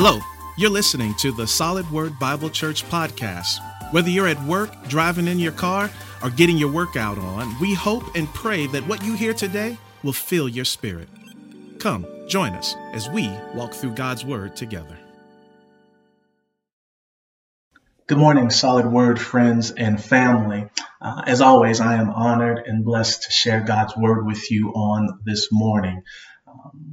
Hello, 0.00 0.20
you're 0.56 0.70
listening 0.70 1.12
to 1.14 1.32
the 1.32 1.44
Solid 1.44 1.90
Word 1.90 2.20
Bible 2.20 2.50
Church 2.50 2.84
podcast. 2.84 3.58
Whether 3.92 4.10
you're 4.10 4.28
at 4.28 4.40
work, 4.44 4.70
driving 4.86 5.26
in 5.26 5.40
your 5.40 5.50
car, 5.50 5.90
or 6.22 6.30
getting 6.30 6.56
your 6.56 6.70
workout 6.70 7.18
on, 7.18 7.58
we 7.58 7.74
hope 7.74 8.14
and 8.14 8.28
pray 8.28 8.68
that 8.68 8.86
what 8.86 9.02
you 9.02 9.14
hear 9.14 9.34
today 9.34 9.76
will 10.04 10.12
fill 10.12 10.48
your 10.48 10.64
spirit. 10.64 11.08
Come, 11.80 12.06
join 12.28 12.52
us 12.52 12.76
as 12.92 13.08
we 13.08 13.28
walk 13.56 13.74
through 13.74 13.96
God's 13.96 14.24
Word 14.24 14.54
together. 14.54 14.96
Good 18.06 18.18
morning, 18.18 18.50
Solid 18.50 18.86
Word 18.86 19.20
friends 19.20 19.72
and 19.72 20.00
family. 20.00 20.68
Uh, 21.02 21.22
as 21.26 21.40
always, 21.40 21.80
I 21.80 21.96
am 21.96 22.10
honored 22.10 22.62
and 22.64 22.84
blessed 22.84 23.24
to 23.24 23.32
share 23.32 23.62
God's 23.62 23.96
Word 23.96 24.24
with 24.24 24.48
you 24.48 24.68
on 24.68 25.18
this 25.24 25.48
morning. 25.50 26.04
Um, 26.46 26.87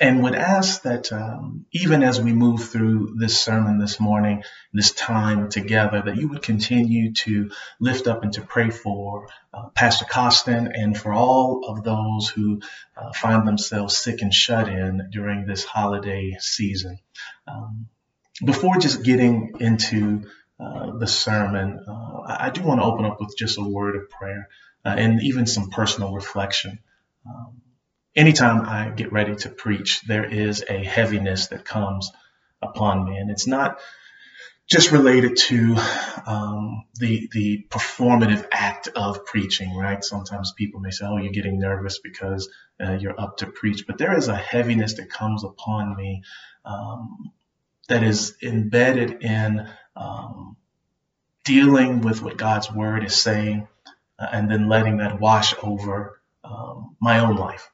and 0.00 0.22
would 0.22 0.34
ask 0.34 0.82
that 0.82 1.12
um, 1.12 1.66
even 1.72 2.02
as 2.02 2.20
we 2.20 2.32
move 2.32 2.64
through 2.68 3.14
this 3.16 3.38
sermon 3.38 3.78
this 3.78 4.00
morning, 4.00 4.42
this 4.72 4.92
time 4.92 5.48
together, 5.48 6.02
that 6.04 6.16
you 6.16 6.28
would 6.28 6.42
continue 6.42 7.12
to 7.12 7.50
lift 7.78 8.06
up 8.08 8.22
and 8.22 8.32
to 8.32 8.40
pray 8.40 8.70
for 8.70 9.28
uh, 9.52 9.68
Pastor 9.68 10.04
Costin 10.04 10.72
and 10.74 10.98
for 10.98 11.12
all 11.12 11.64
of 11.68 11.84
those 11.84 12.28
who 12.28 12.60
uh, 12.96 13.12
find 13.12 13.46
themselves 13.46 13.96
sick 13.96 14.20
and 14.22 14.34
shut 14.34 14.68
in 14.68 15.08
during 15.12 15.46
this 15.46 15.64
holiday 15.64 16.36
season. 16.40 16.98
Um, 17.46 17.86
before 18.44 18.78
just 18.78 19.04
getting 19.04 19.54
into 19.60 20.24
uh, 20.58 20.98
the 20.98 21.06
sermon, 21.06 21.84
uh, 21.86 22.20
I 22.26 22.50
do 22.50 22.62
want 22.62 22.80
to 22.80 22.84
open 22.84 23.04
up 23.04 23.20
with 23.20 23.36
just 23.36 23.58
a 23.58 23.62
word 23.62 23.94
of 23.94 24.10
prayer 24.10 24.48
uh, 24.84 24.94
and 24.96 25.22
even 25.22 25.46
some 25.46 25.70
personal 25.70 26.12
reflection. 26.12 26.80
Um, 27.26 27.60
anytime 28.16 28.62
I 28.62 28.90
get 28.90 29.12
ready 29.12 29.34
to 29.36 29.48
preach, 29.48 30.02
there 30.02 30.24
is 30.24 30.64
a 30.68 30.84
heaviness 30.84 31.48
that 31.48 31.64
comes 31.64 32.10
upon 32.62 33.04
me, 33.04 33.16
and 33.16 33.30
it's 33.30 33.46
not 33.46 33.80
just 34.66 34.92
related 34.92 35.36
to 35.36 35.76
um, 36.26 36.84
the 36.94 37.28
the 37.32 37.66
performative 37.68 38.46
act 38.50 38.88
of 38.88 39.26
preaching, 39.26 39.76
right? 39.76 40.02
Sometimes 40.02 40.52
people 40.52 40.80
may 40.80 40.90
say, 40.90 41.04
"Oh, 41.06 41.18
you're 41.18 41.32
getting 41.32 41.58
nervous 41.58 41.98
because 41.98 42.48
uh, 42.82 42.92
you're 42.92 43.18
up 43.20 43.38
to 43.38 43.46
preach," 43.46 43.86
but 43.86 43.98
there 43.98 44.16
is 44.16 44.28
a 44.28 44.36
heaviness 44.36 44.94
that 44.94 45.10
comes 45.10 45.44
upon 45.44 45.96
me 45.96 46.22
um, 46.64 47.32
that 47.88 48.02
is 48.02 48.36
embedded 48.42 49.22
in 49.22 49.68
um, 49.96 50.56
dealing 51.44 52.00
with 52.00 52.22
what 52.22 52.38
God's 52.38 52.72
Word 52.72 53.04
is 53.04 53.14
saying, 53.14 53.68
uh, 54.18 54.26
and 54.32 54.50
then 54.50 54.68
letting 54.68 54.98
that 54.98 55.20
wash 55.20 55.54
over 55.62 56.20
um, 56.42 56.96
my 57.00 57.18
own 57.20 57.36
life 57.36 57.70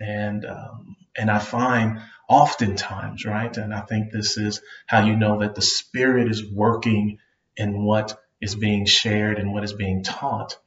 and 0.00 0.44
um, 0.44 0.96
and 1.16 1.30
I 1.30 1.38
find 1.38 2.00
oftentimes, 2.28 3.24
right, 3.24 3.54
and 3.56 3.74
I 3.74 3.80
think 3.80 4.10
this 4.10 4.36
is 4.36 4.60
how 4.86 5.04
you 5.04 5.16
know 5.16 5.40
that 5.40 5.54
the 5.54 5.62
Spirit 5.62 6.30
is 6.30 6.44
working 6.44 7.18
in 7.56 7.82
what 7.82 8.18
is 8.40 8.54
being 8.54 8.86
shared 8.86 9.38
and 9.38 9.52
what 9.52 9.64
is 9.64 9.72
being 9.72 10.02
taught, 10.02 10.58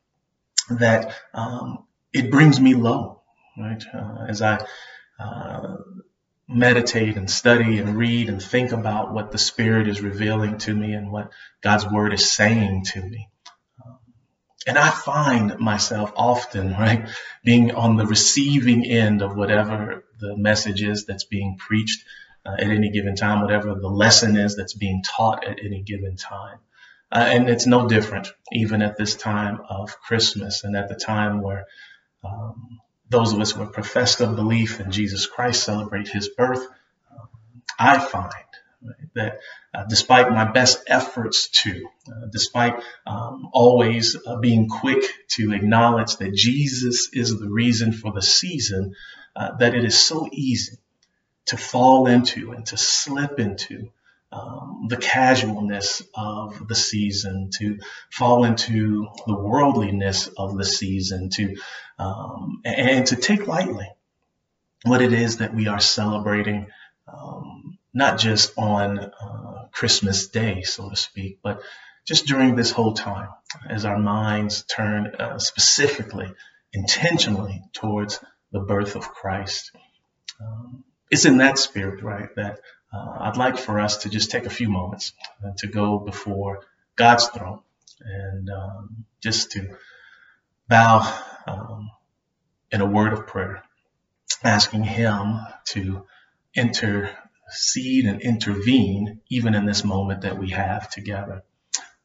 that 0.69 1.15
um, 1.33 1.85
it 2.13 2.31
brings 2.31 2.59
me 2.59 2.75
low, 2.75 3.21
right, 3.57 3.83
uh, 3.93 4.25
as 4.27 4.41
I 4.41 4.65
uh, 5.19 5.77
meditate 6.47 7.17
and 7.17 7.29
study 7.29 7.79
and 7.79 7.97
read 7.97 8.29
and 8.29 8.41
think 8.41 8.71
about 8.71 9.13
what 9.13 9.31
the 9.31 9.37
Spirit 9.37 9.87
is 9.87 10.01
revealing 10.01 10.57
to 10.59 10.73
me 10.73 10.93
and 10.93 11.11
what 11.11 11.31
God's 11.61 11.87
Word 11.87 12.13
is 12.13 12.31
saying 12.31 12.85
to 12.93 13.01
me. 13.01 13.29
And 14.67 14.77
I 14.77 14.89
find 14.89 15.59
myself 15.59 16.11
often, 16.15 16.71
right, 16.71 17.07
being 17.43 17.75
on 17.75 17.97
the 17.97 18.05
receiving 18.05 18.85
end 18.85 19.21
of 19.21 19.35
whatever 19.35 20.03
the 20.19 20.35
message 20.35 20.81
is 20.81 21.05
that's 21.05 21.25
being 21.25 21.57
preached 21.57 22.03
uh, 22.45 22.55
at 22.57 22.67
any 22.67 22.89
given 22.89 23.15
time, 23.15 23.41
whatever 23.41 23.75
the 23.75 23.89
lesson 23.89 24.37
is 24.37 24.55
that's 24.55 24.73
being 24.73 25.03
taught 25.03 25.45
at 25.47 25.59
any 25.63 25.81
given 25.81 26.15
time. 26.15 26.59
Uh, 27.11 27.25
and 27.27 27.49
it's 27.49 27.67
no 27.67 27.87
different 27.87 28.27
even 28.51 28.81
at 28.81 28.97
this 28.97 29.15
time 29.15 29.61
of 29.69 29.99
Christmas 30.01 30.63
and 30.63 30.75
at 30.75 30.89
the 30.89 30.95
time 30.95 31.41
where 31.41 31.65
um, 32.23 32.81
those 33.09 33.33
of 33.33 33.39
us 33.39 33.51
who 33.51 33.61
are 33.61 33.67
professed 33.67 34.21
of 34.21 34.35
belief 34.35 34.79
in 34.79 34.91
Jesus 34.91 35.27
Christ 35.27 35.63
celebrate 35.63 36.07
his 36.07 36.29
birth. 36.29 36.65
Um, 37.11 37.27
I 37.77 37.99
find 37.99 38.33
that 39.13 39.33
uh, 39.33 39.37
despite 39.89 40.29
my 40.31 40.45
best 40.51 40.83
efforts 40.87 41.49
to, 41.63 41.87
uh, 42.07 42.27
despite 42.31 42.75
um, 43.05 43.49
always 43.51 44.15
uh, 44.25 44.37
being 44.37 44.67
quick 44.67 45.03
to 45.29 45.53
acknowledge 45.53 46.17
that 46.17 46.33
Jesus 46.33 47.09
is 47.13 47.37
the 47.39 47.49
reason 47.49 47.91
for 47.91 48.11
the 48.11 48.21
season, 48.21 48.93
uh, 49.35 49.55
that 49.57 49.75
it 49.75 49.83
is 49.83 49.97
so 49.97 50.29
easy 50.31 50.77
to 51.47 51.57
fall 51.57 52.07
into 52.07 52.51
and 52.51 52.65
to 52.67 52.77
slip 52.77 53.39
into 53.39 53.91
um, 54.31 54.87
the 54.89 54.97
casualness 54.97 56.01
of 56.13 56.67
the 56.67 56.75
season, 56.75 57.49
to 57.57 57.79
fall 58.11 58.43
into 58.43 59.07
the 59.27 59.35
worldliness 59.35 60.27
of 60.37 60.57
the 60.57 60.65
season, 60.65 61.29
to 61.29 61.55
um, 61.97 62.61
and 62.65 63.07
to 63.07 63.15
take 63.15 63.47
lightly 63.47 63.89
what 64.83 65.01
it 65.01 65.13
is 65.13 65.37
that 65.37 65.53
we 65.53 65.67
are 65.67 65.79
celebrating 65.79 66.67
um, 67.07 67.74
not 67.95 68.19
just 68.19 68.51
on 68.57 68.99
uh, 68.99 69.67
Christmas 69.71 70.27
Day, 70.27 70.61
so 70.63 70.89
to 70.89 70.97
speak, 70.97 71.39
but 71.41 71.61
just 72.05 72.27
during 72.27 72.55
this 72.55 72.69
whole 72.69 72.93
time 72.93 73.29
as 73.67 73.85
our 73.85 73.97
minds 73.97 74.63
turn 74.63 75.15
uh, 75.17 75.39
specifically, 75.39 76.31
intentionally 76.73 77.63
towards 77.73 78.19
the 78.51 78.59
birth 78.59 78.95
of 78.95 79.09
Christ. 79.09 79.71
Um, 80.41 80.83
it's 81.09 81.25
in 81.25 81.37
that 81.37 81.57
spirit, 81.57 82.03
right, 82.03 82.29
that 82.35 82.59
uh, 82.93 83.17
I'd 83.21 83.37
like 83.37 83.57
for 83.57 83.79
us 83.79 83.97
to 83.97 84.09
just 84.09 84.29
take 84.29 84.45
a 84.45 84.49
few 84.49 84.69
moments 84.69 85.13
uh, 85.43 85.51
to 85.59 85.67
go 85.67 85.97
before 85.97 86.59
God's 86.97 87.27
throne 87.29 87.61
and 88.01 88.49
um, 88.49 89.05
just 89.21 89.53
to 89.53 89.75
bow 90.67 91.17
um, 91.47 91.91
in 92.71 92.81
a 92.81 92.85
word 92.85 93.13
of 93.13 93.25
prayer, 93.25 93.63
asking 94.43 94.83
Him 94.83 95.39
to 95.67 96.05
enter 96.55 97.09
intercede 97.45 98.05
and 98.05 98.21
intervene 98.21 99.21
even 99.29 99.53
in 99.53 99.65
this 99.65 99.83
moment 99.83 100.21
that 100.21 100.37
we 100.37 100.49
have 100.49 100.89
together. 100.89 101.43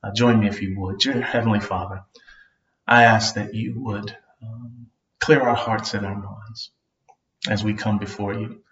Uh, 0.03 0.13
join 0.13 0.41
me 0.41 0.49
if 0.49 0.63
you 0.63 0.79
would. 0.79 0.99
Dear 0.99 1.21
Heavenly 1.21 1.61
Father, 1.61 2.03
I 2.87 3.05
ask 3.05 3.35
that 3.35 3.55
you 3.55 3.75
would 3.81 4.17
um, 4.43 4.87
clear 5.19 5.41
our 5.41 5.55
hearts 5.55 5.95
and 5.95 6.05
our 6.07 6.15
minds 6.15 6.71
as 7.49 7.65
we 7.65 7.75
come 7.75 7.99
before 7.99 8.35
you. 8.35 8.63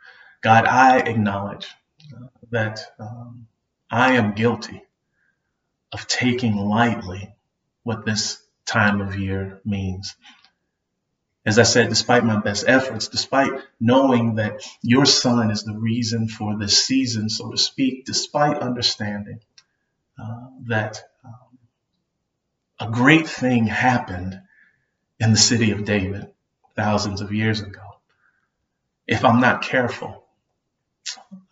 God, 0.41 0.67
I 0.67 0.99
acknowledge 0.99 1.69
uh, 2.15 2.27
that 2.51 2.81
um, 2.99 3.47
I 3.91 4.15
am 4.15 4.35
guilty 4.35 4.83
of 5.93 6.07
taking 6.07 6.57
lightly 6.57 7.35
what 7.83 8.05
this 8.05 8.43
time 8.67 9.01
of 9.01 9.19
year 9.19 9.61
means. 9.65 10.15
As 11.47 11.59
I 11.59 11.63
said, 11.63 11.89
despite 11.89 12.25
my 12.25 12.41
best 12.41 12.65
efforts, 12.67 13.09
despite 13.09 13.53
knowing 13.81 14.35
that 14.37 14.61
your 14.83 15.07
son 15.07 15.51
is 15.51 15.63
the 15.63 15.79
reason 15.79 16.29
for 16.29 16.59
this 16.59 16.85
season, 16.85 17.29
so 17.31 17.51
to 17.51 17.57
speak, 17.57 18.05
despite 18.05 18.59
understanding 18.59 19.41
uh, 20.21 20.49
that 20.67 21.03
um, 21.25 21.59
a 22.81 22.91
great 22.91 23.29
thing 23.29 23.67
happened 23.67 24.41
in 25.21 25.31
the 25.31 25.39
city 25.39 25.71
of 25.71 25.85
David 25.85 26.27
thousands 26.77 27.21
of 27.21 27.33
years 27.33 27.61
ago. 27.61 27.83
If 29.07 29.25
I'm 29.25 29.41
not 29.41 29.63
careful, 29.63 30.25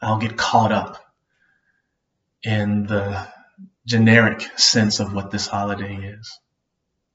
I'll 0.01 0.19
get 0.19 0.37
caught 0.37 0.73
up 0.73 1.03
in 2.43 2.87
the 2.87 3.27
generic 3.87 4.43
sense 4.59 5.01
of 5.01 5.15
what 5.15 5.31
this 5.31 5.47
holiday 5.47 5.97
is 5.97 6.39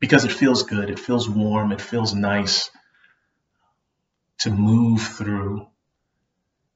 because 0.02 0.26
it 0.26 0.32
feels 0.32 0.64
good, 0.64 0.90
it 0.90 1.00
feels 1.00 1.30
warm, 1.30 1.72
it 1.72 1.80
feels 1.80 2.14
nice 2.14 2.70
to 4.40 4.50
move 4.50 5.02
through 5.02 5.68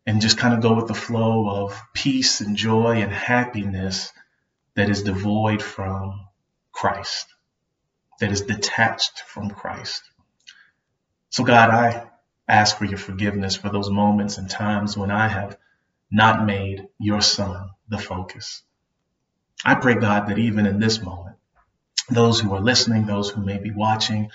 and 0.05 0.21
just 0.21 0.37
kind 0.37 0.53
of 0.53 0.61
go 0.61 0.75
with 0.75 0.87
the 0.87 0.93
flow 0.93 1.49
of 1.49 1.81
peace 1.93 2.39
and 2.39 2.55
joy 2.55 3.01
and 3.01 3.11
happiness 3.11 4.13
that 4.75 4.89
is 4.89 5.01
devoid 5.01 5.63
from 5.63 6.27
Christ, 6.71 7.25
that 8.19 8.31
is 8.31 8.41
detached 8.41 9.23
from 9.25 9.49
Christ. 9.49 10.03
So, 11.31 11.43
God, 11.43 11.71
I 11.71 12.07
ask 12.47 12.77
for 12.77 12.85
your 12.85 12.99
forgiveness 12.99 13.55
for 13.55 13.69
those 13.69 13.89
moments 13.89 14.37
and 14.37 14.47
times 14.47 14.95
when 14.95 15.09
I 15.09 15.27
have 15.27 15.57
not 16.11 16.45
made 16.45 16.87
your 16.99 17.21
Son 17.21 17.71
the 17.89 17.97
focus. 17.97 18.61
I 19.65 19.73
pray, 19.73 19.95
God, 19.95 20.27
that 20.27 20.37
even 20.37 20.67
in 20.67 20.79
this 20.79 21.01
moment, 21.01 21.34
those 22.09 22.39
who 22.39 22.53
are 22.53 22.61
listening, 22.61 23.05
those 23.05 23.29
who 23.29 23.43
may 23.43 23.57
be 23.57 23.71
watching, 23.71 24.29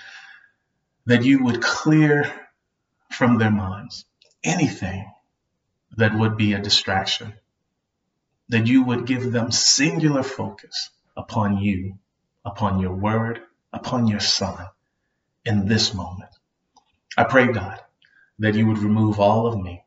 that 1.05 1.23
you 1.23 1.43
would 1.43 1.61
clear 1.61 2.31
from 3.09 3.37
their 3.37 3.51
minds 3.51 4.05
anything 4.43 5.11
that 5.97 6.17
would 6.17 6.37
be 6.37 6.53
a 6.53 6.61
distraction, 6.61 7.33
that 8.49 8.67
you 8.67 8.83
would 8.83 9.05
give 9.05 9.31
them 9.31 9.51
singular 9.51 10.23
focus 10.23 10.89
upon 11.15 11.57
you, 11.57 11.97
upon 12.45 12.79
your 12.79 12.93
word, 12.93 13.41
upon 13.73 14.07
your 14.07 14.19
son 14.19 14.67
in 15.45 15.67
this 15.67 15.93
moment. 15.93 16.31
I 17.17 17.25
pray, 17.25 17.51
God, 17.51 17.79
that 18.39 18.55
you 18.55 18.67
would 18.67 18.79
remove 18.79 19.19
all 19.19 19.47
of 19.47 19.59
me, 19.59 19.83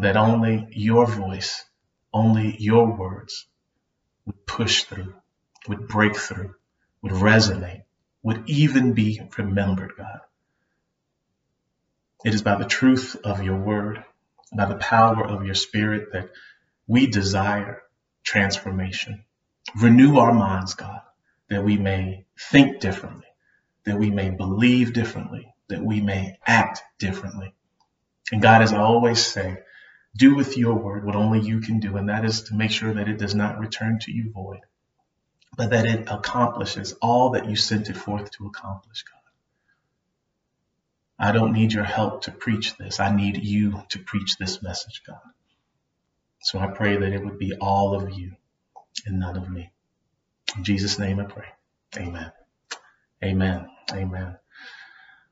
that 0.00 0.16
only 0.16 0.68
your 0.70 1.06
voice, 1.06 1.64
only 2.12 2.56
your 2.58 2.96
words 2.96 3.46
would 4.24 4.46
push 4.46 4.84
through, 4.84 5.14
would 5.68 5.88
break 5.88 6.16
through, 6.16 6.54
would 7.06 7.22
resonate, 7.22 7.82
would 8.22 8.48
even 8.48 8.92
be 8.92 9.20
remembered, 9.38 9.92
God. 9.96 10.20
It 12.24 12.34
is 12.34 12.42
by 12.42 12.56
the 12.56 12.64
truth 12.64 13.16
of 13.22 13.42
your 13.42 13.56
word, 13.56 14.04
by 14.56 14.66
the 14.66 14.76
power 14.76 15.24
of 15.24 15.44
your 15.44 15.54
spirit 15.54 16.08
that 16.12 16.30
we 16.88 17.06
desire 17.06 17.82
transformation. 18.24 19.24
Renew 19.80 20.18
our 20.18 20.32
minds, 20.32 20.74
God, 20.74 21.00
that 21.48 21.64
we 21.64 21.76
may 21.76 22.26
think 22.50 22.80
differently, 22.80 23.26
that 23.84 23.98
we 23.98 24.10
may 24.10 24.30
believe 24.30 24.92
differently, 24.92 25.52
that 25.68 25.84
we 25.84 26.00
may 26.00 26.38
act 26.46 26.82
differently. 26.98 27.54
And 28.32 28.42
God, 28.42 28.62
as 28.62 28.72
I 28.72 28.78
always 28.78 29.24
say, 29.24 29.58
do 30.16 30.34
with 30.34 30.56
your 30.56 30.74
word 30.74 31.04
what 31.04 31.14
only 31.14 31.40
you 31.40 31.60
can 31.60 31.78
do, 31.78 31.96
and 31.96 32.08
that 32.08 32.24
is 32.24 32.42
to 32.44 32.54
make 32.54 32.70
sure 32.70 32.94
that 32.94 33.08
it 33.08 33.18
does 33.18 33.34
not 33.34 33.60
return 33.60 33.98
to 34.00 34.12
you 34.12 34.32
void, 34.32 34.60
but 35.56 35.70
that 35.70 35.86
it 35.86 36.08
accomplishes 36.10 36.94
all 37.00 37.30
that 37.30 37.48
you 37.48 37.56
sent 37.56 37.88
it 37.88 37.96
forth 37.96 38.30
to 38.32 38.46
accomplish, 38.46 39.02
God. 39.04 39.16
I 41.18 41.32
don't 41.32 41.52
need 41.52 41.72
your 41.72 41.84
help 41.84 42.22
to 42.22 42.32
preach 42.32 42.76
this. 42.76 43.00
I 43.00 43.14
need 43.14 43.42
you 43.42 43.82
to 43.90 43.98
preach 43.98 44.36
this 44.36 44.62
message, 44.62 45.02
God. 45.06 45.20
So 46.42 46.58
I 46.58 46.68
pray 46.68 46.96
that 46.96 47.12
it 47.12 47.24
would 47.24 47.38
be 47.38 47.54
all 47.60 47.94
of 47.94 48.12
you 48.12 48.32
and 49.06 49.18
none 49.18 49.36
of 49.36 49.50
me. 49.50 49.70
In 50.56 50.64
Jesus' 50.64 50.98
name 50.98 51.18
I 51.20 51.24
pray. 51.24 51.48
Amen. 51.96 52.32
Amen. 53.24 53.68
Amen. 53.92 54.36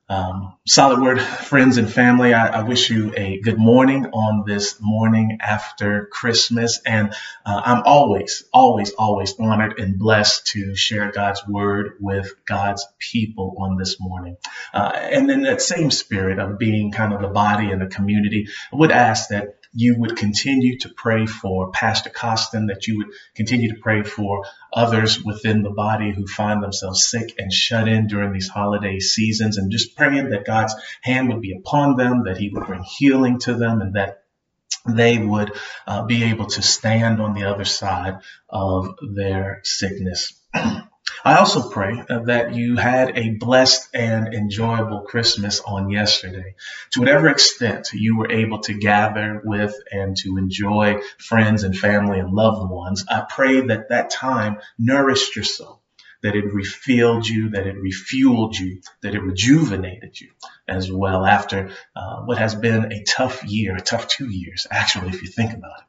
Um, 0.07 0.53
solid 0.67 1.01
word, 1.01 1.19
friends 1.19 1.77
and 1.77 1.91
family. 1.91 2.31
I, 2.31 2.59
I, 2.59 2.61
wish 2.61 2.91
you 2.91 3.11
a 3.17 3.39
good 3.39 3.57
morning 3.57 4.05
on 4.13 4.43
this 4.45 4.79
morning 4.79 5.39
after 5.41 6.05
Christmas. 6.11 6.79
And 6.85 7.11
uh, 7.43 7.61
I'm 7.65 7.81
always, 7.85 8.43
always, 8.53 8.91
always 8.91 9.33
honored 9.39 9.79
and 9.79 9.97
blessed 9.97 10.45
to 10.47 10.75
share 10.75 11.11
God's 11.11 11.41
word 11.47 11.93
with 11.99 12.35
God's 12.45 12.85
people 12.99 13.55
on 13.57 13.77
this 13.77 13.99
morning. 13.99 14.37
Uh, 14.71 14.91
and 14.93 15.31
in 15.31 15.41
that 15.41 15.59
same 15.59 15.89
spirit 15.89 16.37
of 16.37 16.59
being 16.59 16.91
kind 16.91 17.11
of 17.11 17.19
the 17.19 17.27
body 17.27 17.71
and 17.71 17.81
the 17.81 17.87
community, 17.87 18.47
I 18.71 18.75
would 18.75 18.91
ask 18.91 19.29
that 19.29 19.55
you 19.75 19.99
would 19.99 20.15
continue 20.15 20.79
to 20.79 20.89
pray 20.89 21.25
for 21.25 21.69
Pastor 21.71 22.09
Costin, 22.09 22.67
that 22.67 22.87
you 22.87 22.97
would 22.97 23.09
continue 23.35 23.73
to 23.73 23.81
pray 23.81 24.03
for 24.03 24.45
others 24.73 25.21
within 25.21 25.63
the 25.63 25.69
body 25.69 26.13
who 26.13 26.25
find 26.25 26.63
themselves 26.63 27.07
sick 27.07 27.35
and 27.37 27.51
shut 27.51 27.87
in 27.87 28.07
during 28.07 28.31
these 28.31 28.47
holiday 28.47 28.99
seasons, 28.99 29.57
and 29.57 29.71
just 29.71 29.95
praying 29.95 30.29
that 30.29 30.45
God's 30.45 30.73
hand 31.01 31.27
would 31.27 31.41
be 31.41 31.53
upon 31.53 31.97
them, 31.97 32.23
that 32.23 32.37
He 32.37 32.49
would 32.49 32.65
bring 32.65 32.83
healing 32.83 33.37
to 33.39 33.53
them, 33.53 33.81
and 33.81 33.95
that 33.95 34.23
they 34.87 35.17
would 35.17 35.51
uh, 35.85 36.05
be 36.05 36.23
able 36.23 36.45
to 36.45 36.61
stand 36.61 37.21
on 37.21 37.33
the 37.33 37.43
other 37.43 37.65
side 37.65 38.19
of 38.49 38.95
their 39.01 39.59
sickness. 39.63 40.33
I 41.23 41.37
also 41.37 41.69
pray 41.69 42.03
that 42.07 42.53
you 42.55 42.77
had 42.77 43.17
a 43.17 43.31
blessed 43.31 43.89
and 43.93 44.33
enjoyable 44.33 45.01
Christmas 45.01 45.59
on 45.59 45.89
yesterday. 45.89 46.55
To 46.91 46.99
whatever 46.99 47.27
extent 47.29 47.89
you 47.93 48.17
were 48.17 48.31
able 48.31 48.59
to 48.61 48.73
gather 48.73 49.41
with 49.43 49.75
and 49.91 50.15
to 50.17 50.37
enjoy 50.37 51.01
friends 51.17 51.63
and 51.63 51.77
family 51.77 52.19
and 52.19 52.31
loved 52.31 52.69
ones, 52.69 53.05
I 53.09 53.25
pray 53.27 53.61
that 53.61 53.89
that 53.89 54.09
time 54.09 54.57
nourished 54.77 55.35
your 55.35 55.45
soul, 55.45 55.81
that 56.21 56.35
it 56.35 56.53
refilled 56.53 57.27
you, 57.27 57.49
that 57.49 57.67
it 57.67 57.75
refueled 57.75 58.57
you, 58.57 58.81
that 59.01 59.15
it 59.15 59.21
rejuvenated 59.21 60.19
you 60.19 60.29
as 60.67 60.91
well 60.91 61.25
after 61.25 61.71
uh, 61.95 62.21
what 62.21 62.37
has 62.39 62.55
been 62.55 62.91
a 62.91 63.03
tough 63.03 63.43
year, 63.43 63.75
a 63.75 63.81
tough 63.81 64.07
two 64.07 64.29
years, 64.29 64.67
actually, 64.69 65.09
if 65.09 65.21
you 65.21 65.27
think 65.27 65.53
about 65.53 65.79
it. 65.79 65.85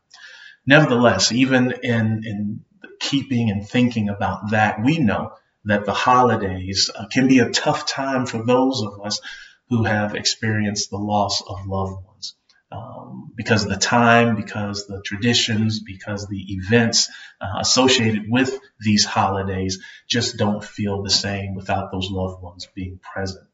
Nevertheless, 0.67 1.31
even 1.33 1.73
in, 1.83 2.23
in 2.25 2.65
keeping 3.00 3.50
and 3.50 3.67
thinking 3.67 4.09
about 4.09 4.50
that, 4.50 4.83
we 4.83 4.99
know 4.99 5.33
that 5.65 5.85
the 5.85 5.93
holidays 5.93 6.91
uh, 6.94 7.06
can 7.09 7.29
be 7.29 7.41
a 7.41 7.50
tough 7.50 7.87
time 7.87 8.27
for 8.27 8.44
those 8.44 8.83
of 8.83 9.00
us 9.05 9.21
who 9.69 9.85
have 9.85 10.15
experienced 10.15 10.91
the 10.91 10.97
loss 10.97 11.43
of 11.47 11.67
loved 11.67 12.05
ones. 12.05 12.35
Um, 12.71 13.33
because 13.37 13.65
of 13.65 13.71
the 13.71 13.77
time, 13.77 14.35
because 14.35 14.87
the 14.87 15.00
traditions, 15.03 15.81
because 15.81 16.27
the 16.27 16.55
events 16.55 17.09
uh, 17.41 17.59
associated 17.61 18.25
with 18.29 18.59
these 18.81 19.05
holidays 19.05 19.79
just 20.09 20.37
don't 20.37 20.65
feel 20.65 21.03
the 21.03 21.11
same 21.11 21.55
without 21.55 21.93
those 21.93 22.11
loved 22.11 22.43
ones 22.43 22.67
being 22.75 22.99
present. 22.99 23.47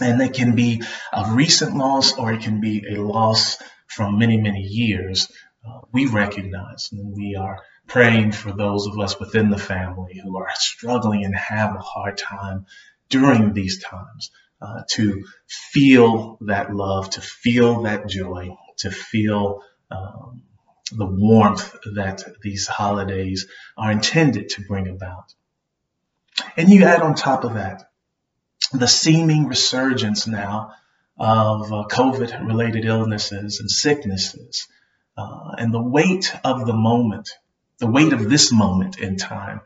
And 0.00 0.22
it 0.22 0.32
can 0.32 0.54
be 0.54 0.82
a 1.12 1.32
recent 1.32 1.76
loss 1.76 2.16
or 2.16 2.32
it 2.32 2.40
can 2.40 2.60
be 2.60 2.86
a 2.88 3.02
loss 3.02 3.62
from 3.86 4.18
many, 4.18 4.38
many 4.38 4.62
years. 4.62 5.30
Uh, 5.66 5.80
we 5.92 6.06
recognize 6.06 6.88
and 6.92 7.14
we 7.14 7.36
are 7.36 7.58
praying 7.90 8.30
for 8.30 8.52
those 8.52 8.86
of 8.86 8.98
us 9.00 9.18
within 9.18 9.50
the 9.50 9.58
family 9.58 10.20
who 10.22 10.38
are 10.38 10.48
struggling 10.54 11.24
and 11.24 11.34
have 11.34 11.74
a 11.74 11.80
hard 11.80 12.16
time 12.16 12.64
during 13.08 13.52
these 13.52 13.82
times 13.82 14.30
uh, 14.62 14.82
to 14.88 15.24
feel 15.48 16.38
that 16.42 16.72
love, 16.72 17.10
to 17.10 17.20
feel 17.20 17.82
that 17.82 18.06
joy, 18.06 18.56
to 18.78 18.92
feel 18.92 19.62
um, 19.90 20.42
the 20.92 21.06
warmth 21.06 21.76
that 21.94 22.22
these 22.42 22.68
holidays 22.68 23.48
are 23.76 23.90
intended 23.90 24.50
to 24.50 24.62
bring 24.62 24.88
about. 24.88 25.34
And 26.56 26.68
you 26.68 26.84
add 26.84 27.02
on 27.02 27.16
top 27.16 27.42
of 27.42 27.54
that 27.54 27.90
the 28.72 28.86
seeming 28.86 29.46
resurgence 29.46 30.28
now 30.28 30.74
of 31.18 31.72
uh, 31.72 31.84
COVID 31.90 32.46
related 32.46 32.84
illnesses 32.84 33.58
and 33.58 33.68
sicknesses 33.68 34.68
uh, 35.18 35.54
and 35.58 35.74
the 35.74 35.82
weight 35.82 36.32
of 36.44 36.66
the 36.66 36.72
moment 36.72 37.30
the 37.80 37.86
weight 37.86 38.12
of 38.12 38.28
this 38.28 38.52
moment 38.52 38.98
in 39.00 39.16
time 39.16 39.62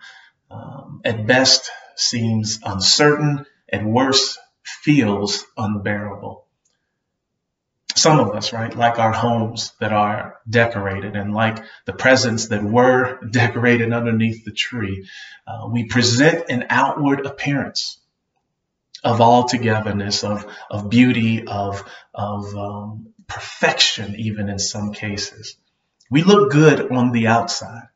um, 0.50 1.00
at 1.04 1.26
best 1.26 1.70
seems 1.96 2.60
uncertain, 2.64 3.44
at 3.70 3.84
worst 3.84 4.38
feels 4.62 5.44
unbearable. 5.56 6.46
Some 7.96 8.18
of 8.18 8.34
us, 8.34 8.52
right, 8.52 8.74
like 8.74 8.98
our 8.98 9.12
homes 9.12 9.72
that 9.80 9.92
are 9.92 10.38
decorated 10.48 11.16
and 11.16 11.32
like 11.32 11.58
the 11.86 11.92
presents 11.92 12.48
that 12.48 12.62
were 12.62 13.20
decorated 13.30 13.92
underneath 13.92 14.44
the 14.44 14.52
tree, 14.52 15.08
uh, 15.46 15.68
we 15.70 15.84
present 15.84 16.46
an 16.48 16.66
outward 16.70 17.26
appearance 17.26 17.98
of 19.02 19.20
all 19.20 19.44
togetherness, 19.44 20.24
of, 20.24 20.46
of 20.70 20.88
beauty, 20.88 21.46
of, 21.46 21.84
of 22.14 22.56
um, 22.56 23.08
perfection, 23.26 24.14
even 24.16 24.48
in 24.48 24.58
some 24.58 24.92
cases. 24.92 25.56
We 26.10 26.22
look 26.22 26.52
good 26.52 26.90
on 26.90 27.12
the 27.12 27.26
outside 27.26 27.88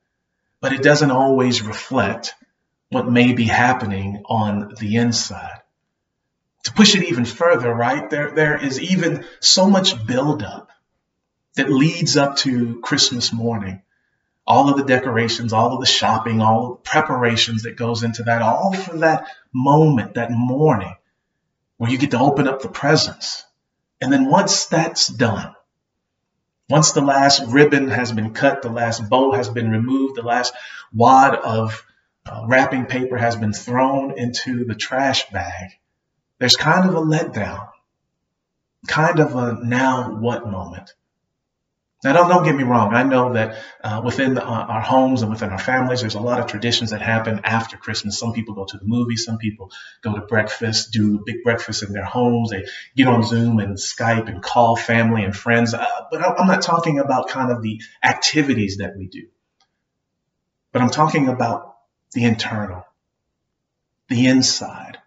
but 0.61 0.73
it 0.73 0.83
doesn't 0.83 1.11
always 1.11 1.63
reflect 1.63 2.35
what 2.91 3.11
may 3.11 3.33
be 3.33 3.45
happening 3.45 4.23
on 4.27 4.75
the 4.79 4.97
inside. 4.97 5.61
To 6.65 6.73
push 6.73 6.95
it 6.95 7.05
even 7.05 7.25
further, 7.25 7.73
right, 7.73 8.09
there, 8.11 8.31
there 8.31 8.63
is 8.63 8.81
even 8.81 9.25
so 9.41 9.69
much 9.69 10.07
buildup 10.07 10.71
that 11.57 11.71
leads 11.71 12.17
up 12.17 12.37
to 12.39 12.81
Christmas 12.81 13.33
morning. 13.33 13.83
All 14.47 14.71
of 14.71 14.77
the 14.77 14.85
decorations, 14.85 15.53
all 15.53 15.75
of 15.75 15.81
the 15.81 15.87
shopping, 15.87 16.41
all 16.41 16.71
the 16.71 16.77
preparations 16.77 17.65
that 17.65 17.77
goes 17.77 18.03
into 18.03 18.25
that, 18.25 18.43
all 18.43 18.73
for 18.73 18.99
that 18.99 19.29
moment, 19.53 20.15
that 20.15 20.31
morning 20.31 20.95
where 21.79 21.91
you 21.91 21.99
get 21.99 22.11
to 22.11 22.19
open 22.19 22.49
up 22.49 22.61
the 22.61 22.69
presents. 22.69 23.45
And 24.01 24.13
then 24.13 24.27
once 24.27 24.67
that's 24.67 25.07
done, 25.07 25.55
once 26.69 26.93
the 26.93 27.01
last 27.01 27.43
ribbon 27.47 27.89
has 27.89 28.13
been 28.13 28.35
cut, 28.35 28.63
the 28.63 28.71
last 28.71 29.09
bow 29.09 29.33
has 29.33 29.49
been 29.49 29.71
removed, 29.71 30.17
the 30.17 30.23
last 30.23 30.53
wad 30.93 31.35
of 31.35 31.85
uh, 32.27 32.45
wrapping 32.47 32.87
paper 32.87 33.17
has 33.17 33.37
been 33.37 33.53
thrown 33.53 34.19
into 34.19 34.65
the 34.65 34.75
trash 34.75 35.31
bag, 35.31 35.71
there's 36.39 36.57
kind 36.57 36.89
of 36.89 36.95
a 36.95 37.01
letdown, 37.01 37.69
kind 38.87 39.19
of 39.19 39.35
a 39.35 39.65
now 39.65 40.11
what 40.11 40.51
moment. 40.51 40.93
Now, 42.05 42.13
don't, 42.13 42.29
don't 42.29 42.45
get 42.45 42.55
me 42.55 42.63
wrong. 42.63 42.95
I 42.95 43.03
know 43.03 43.33
that 43.33 43.59
uh, 43.83 44.01
within 44.05 44.35
the, 44.35 44.47
uh, 44.47 44.49
our 44.49 44.81
homes 44.81 45.23
and 45.23 45.33
within 45.33 45.51
our 45.51 45.59
families, 45.59 46.03
there's 46.03 46.15
a 46.15 46.21
lot 46.21 46.39
of 46.39 46.47
traditions 46.47 46.91
that 46.91 47.03
happen 47.03 47.41
after 47.43 47.77
Christmas. 47.77 48.17
Some 48.17 48.33
people 48.33 48.55
go 48.55 48.65
to 48.67 48.79
the 48.79 48.85
movies. 48.85 49.25
Some 49.25 49.39
people 49.39 49.73
go 50.01 50.15
to 50.15 50.21
breakfast, 50.21 50.93
do 50.93 51.21
big 51.27 51.43
breakfast 51.43 51.83
in 51.83 51.93
their 51.93 52.05
homes. 52.05 52.51
They 52.51 52.67
get 52.95 53.09
on 53.09 53.25
Zoom 53.25 53.59
and 53.59 53.77
Skype 53.77 54.29
and 54.29 54.41
call 54.41 54.77
family 54.77 55.25
and 55.25 55.35
friends. 55.35 55.75
Uh, 55.75 55.85
but 56.09 56.23
I'm 56.23 56.47
not 56.47 56.63
talking 56.63 57.01
about 57.01 57.31
kind 57.31 57.51
of 57.51 57.63
the 57.63 57.81
activities 58.05 58.77
that 58.77 58.97
we 58.97 59.09
do. 59.09 59.27
But 60.71 60.83
I'm 60.83 60.91
talking 60.91 61.29
about 61.29 61.79
the 62.13 62.25
internal, 62.25 62.85
the 64.09 64.27
inside 64.27 64.99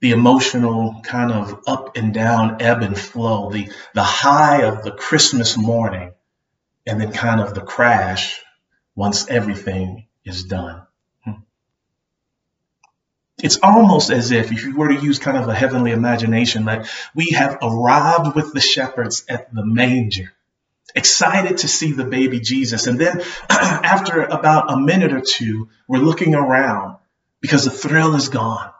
the 0.00 0.12
emotional 0.12 1.00
kind 1.02 1.32
of 1.32 1.62
up 1.66 1.96
and 1.96 2.14
down 2.14 2.62
ebb 2.62 2.82
and 2.82 2.98
flow, 2.98 3.50
the, 3.50 3.68
the 3.94 4.02
high 4.02 4.62
of 4.62 4.82
the 4.84 4.92
Christmas 4.92 5.56
morning, 5.56 6.12
and 6.86 7.00
then 7.00 7.12
kind 7.12 7.40
of 7.40 7.54
the 7.54 7.60
crash 7.60 8.40
once 8.94 9.28
everything 9.28 10.06
is 10.24 10.44
done. 10.44 10.82
Hmm. 11.24 11.32
It's 13.42 13.58
almost 13.62 14.10
as 14.10 14.30
if, 14.30 14.52
if 14.52 14.64
you 14.64 14.76
were 14.76 14.88
to 14.88 15.00
use 15.00 15.18
kind 15.18 15.36
of 15.36 15.48
a 15.48 15.54
heavenly 15.54 15.92
imagination, 15.92 16.66
that 16.66 16.88
we 17.14 17.30
have 17.30 17.58
arrived 17.62 18.34
with 18.34 18.52
the 18.52 18.60
shepherds 18.60 19.24
at 19.28 19.52
the 19.54 19.64
manger. 19.64 20.32
excited 20.94 21.58
to 21.58 21.68
see 21.68 21.92
the 21.92 22.04
baby 22.04 22.40
Jesus. 22.40 22.86
And 22.86 22.98
then 22.98 23.22
after 23.50 24.22
about 24.22 24.72
a 24.72 24.76
minute 24.76 25.12
or 25.12 25.20
two, 25.20 25.68
we're 25.86 25.98
looking 25.98 26.34
around 26.34 26.96
because 27.40 27.64
the 27.64 27.70
thrill 27.70 28.14
is 28.14 28.28
gone. 28.28 28.70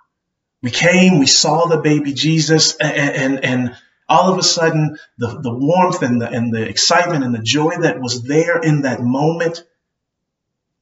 We 0.63 0.71
came, 0.71 1.19
we 1.19 1.27
saw 1.27 1.67
the 1.67 1.79
baby 1.79 2.13
Jesus, 2.13 2.77
and, 2.77 2.93
and, 2.93 3.45
and 3.45 3.77
all 4.09 4.33
of 4.33 4.39
a 4.39 4.43
sudden, 4.43 4.99
the, 5.19 5.41
the 5.41 5.55
warmth 5.55 6.03
and 6.03 6.21
the, 6.21 6.29
and 6.29 6.53
the 6.53 6.63
excitement 6.63 7.25
and 7.25 7.35
the 7.35 7.43
joy 7.43 7.77
that 7.83 8.01
was 8.01 8.23
there 8.23 8.59
in 8.59 8.83
that 8.83 9.03
moment 9.03 9.65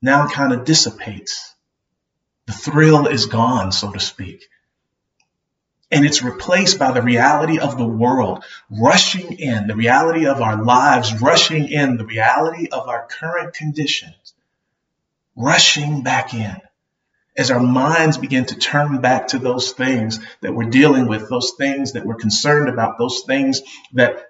now 0.01 0.29
kind 0.29 0.53
of 0.53 0.65
dissipates. 0.65 1.55
The 2.47 2.53
thrill 2.53 3.07
is 3.07 3.27
gone, 3.27 3.73
so 3.73 3.93
to 3.93 4.01
speak. 4.01 4.49
And 5.91 6.05
it's 6.05 6.23
replaced 6.23 6.79
by 6.79 6.93
the 6.93 7.03
reality 7.03 7.59
of 7.59 7.77
the 7.77 7.87
world 7.87 8.45
rushing 8.71 9.39
in, 9.39 9.67
the 9.67 9.77
reality 9.77 10.27
of 10.27 10.41
our 10.41 10.63
lives 10.63 11.21
rushing 11.21 11.69
in, 11.69 11.97
the 11.97 12.07
reality 12.07 12.69
of 12.69 12.89
our 12.89 13.07
current 13.07 13.55
conditions 13.55 14.35
rushing 15.37 16.03
back 16.03 16.33
in 16.33 16.57
as 17.37 17.51
our 17.51 17.61
minds 17.61 18.19
begin 18.19 18.47
to 18.47 18.57
turn 18.57 19.01
back 19.01 19.29
to 19.29 19.39
those 19.39 19.73
things 19.73 20.21
that 20.41 20.55
we're 20.55 20.71
dealing 20.71 21.07
with, 21.07 21.29
those 21.29 21.53
things 21.59 21.93
that 21.93 22.05
we're 22.07 22.15
concerned 22.15 22.69
about, 22.69 22.99
those 22.99 23.25
things 23.27 23.63
that 23.93 24.27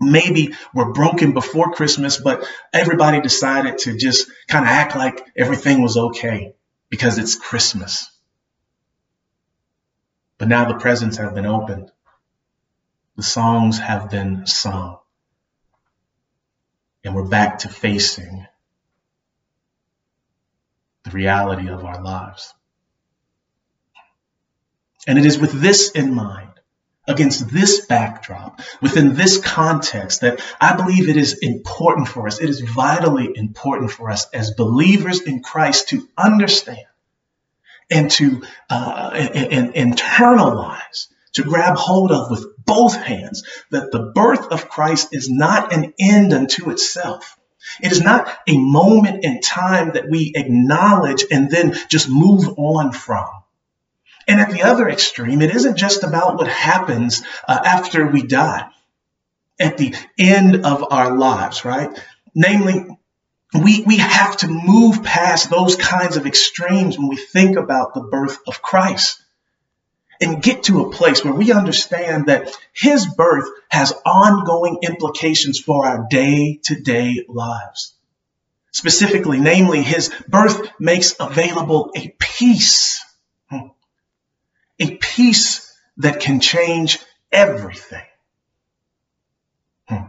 maybe 0.00 0.54
were 0.74 0.92
broken 0.92 1.32
before 1.32 1.72
Christmas, 1.72 2.18
but 2.18 2.44
everybody 2.72 3.20
decided 3.20 3.78
to 3.78 3.96
just 3.96 4.30
kind 4.48 4.64
of 4.64 4.70
act 4.70 4.96
like 4.96 5.24
everything 5.36 5.80
was 5.80 5.96
okay 5.96 6.54
because 6.90 7.18
it's 7.18 7.36
Christmas. 7.36 8.10
But 10.38 10.48
now 10.48 10.66
the 10.66 10.78
presents 10.78 11.16
have 11.18 11.34
been 11.34 11.46
opened. 11.46 11.90
The 13.16 13.22
songs 13.22 13.78
have 13.78 14.10
been 14.10 14.46
sung. 14.46 14.98
And 17.04 17.14
we're 17.14 17.28
back 17.28 17.58
to 17.60 17.68
facing 17.68 18.46
the 21.04 21.10
reality 21.10 21.68
of 21.68 21.84
our 21.84 22.02
lives. 22.02 22.54
And 25.06 25.18
it 25.18 25.26
is 25.26 25.38
with 25.38 25.52
this 25.52 25.90
in 25.90 26.14
mind, 26.14 26.48
against 27.08 27.48
this 27.48 27.86
backdrop, 27.86 28.60
within 28.80 29.14
this 29.14 29.38
context, 29.38 30.20
that 30.20 30.40
I 30.60 30.76
believe 30.76 31.08
it 31.08 31.16
is 31.16 31.38
important 31.38 32.08
for 32.08 32.26
us, 32.26 32.40
it 32.40 32.48
is 32.48 32.60
vitally 32.60 33.30
important 33.34 33.90
for 33.90 34.10
us 34.10 34.28
as 34.32 34.52
believers 34.52 35.20
in 35.20 35.42
Christ 35.42 35.88
to 35.88 36.08
understand 36.16 36.86
and 37.90 38.10
to 38.12 38.42
uh, 38.70 39.10
and, 39.14 39.74
and 39.74 39.96
internalize, 39.96 41.08
to 41.34 41.42
grab 41.42 41.76
hold 41.76 42.12
of 42.12 42.30
with 42.30 42.46
both 42.64 42.94
hands 42.94 43.42
that 43.70 43.90
the 43.90 44.12
birth 44.14 44.52
of 44.52 44.68
Christ 44.68 45.08
is 45.12 45.28
not 45.28 45.72
an 45.72 45.92
end 45.98 46.32
unto 46.32 46.70
itself. 46.70 47.36
It 47.80 47.92
is 47.92 48.00
not 48.00 48.28
a 48.46 48.56
moment 48.58 49.24
in 49.24 49.40
time 49.40 49.92
that 49.92 50.08
we 50.08 50.32
acknowledge 50.34 51.24
and 51.30 51.50
then 51.50 51.76
just 51.88 52.08
move 52.08 52.58
on 52.58 52.92
from. 52.92 53.28
And 54.26 54.40
at 54.40 54.50
the 54.50 54.62
other 54.62 54.88
extreme, 54.88 55.42
it 55.42 55.54
isn't 55.54 55.76
just 55.76 56.04
about 56.04 56.36
what 56.36 56.48
happens 56.48 57.22
uh, 57.46 57.60
after 57.64 58.06
we 58.06 58.22
die, 58.22 58.68
at 59.58 59.78
the 59.78 59.94
end 60.18 60.64
of 60.64 60.92
our 60.92 61.16
lives, 61.16 61.64
right? 61.64 61.90
Namely, 62.34 62.86
we, 63.52 63.82
we 63.82 63.96
have 63.98 64.36
to 64.38 64.48
move 64.48 65.02
past 65.02 65.50
those 65.50 65.76
kinds 65.76 66.16
of 66.16 66.26
extremes 66.26 66.98
when 66.98 67.08
we 67.08 67.16
think 67.16 67.56
about 67.56 67.94
the 67.94 68.00
birth 68.00 68.38
of 68.46 68.62
Christ 68.62 69.21
and 70.22 70.42
get 70.42 70.64
to 70.64 70.82
a 70.82 70.90
place 70.90 71.24
where 71.24 71.34
we 71.34 71.52
understand 71.52 72.26
that 72.26 72.56
his 72.72 73.06
birth 73.06 73.48
has 73.68 73.92
ongoing 74.06 74.78
implications 74.82 75.58
for 75.58 75.86
our 75.86 76.06
day 76.08 76.60
to 76.64 76.80
day 76.80 77.24
lives. 77.28 77.94
Specifically, 78.70 79.38
namely, 79.38 79.82
his 79.82 80.10
birth 80.28 80.68
makes 80.78 81.14
available 81.20 81.90
a 81.94 82.14
peace, 82.18 83.04
hmm, 83.50 83.68
a 84.78 84.96
peace 84.96 85.76
that 85.98 86.20
can 86.20 86.40
change 86.40 86.98
everything. 87.30 88.06
Hmm. 89.88 90.04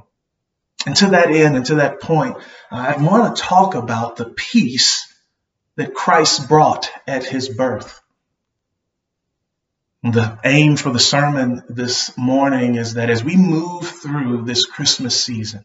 And 0.86 0.96
to 0.98 1.08
that 1.10 1.32
end 1.32 1.58
and 1.58 1.66
to 1.66 1.76
that 1.76 2.00
point, 2.00 2.38
I 2.72 2.96
want 2.98 3.36
to 3.36 3.42
talk 3.42 3.76
about 3.76 4.16
the 4.16 4.26
peace 4.26 5.14
that 5.76 5.94
Christ 5.94 6.48
brought 6.48 6.90
at 7.08 7.26
his 7.26 7.50
birth. 7.50 8.00
The 10.04 10.38
aim 10.44 10.76
for 10.76 10.92
the 10.92 11.00
sermon 11.00 11.64
this 11.70 12.18
morning 12.18 12.76
is 12.76 12.96
that 12.96 13.10
as 13.10 13.24
we 13.24 13.38
move 13.38 13.88
through 13.88 14.44
this 14.44 14.66
Christmas 14.66 15.24
season, 15.24 15.64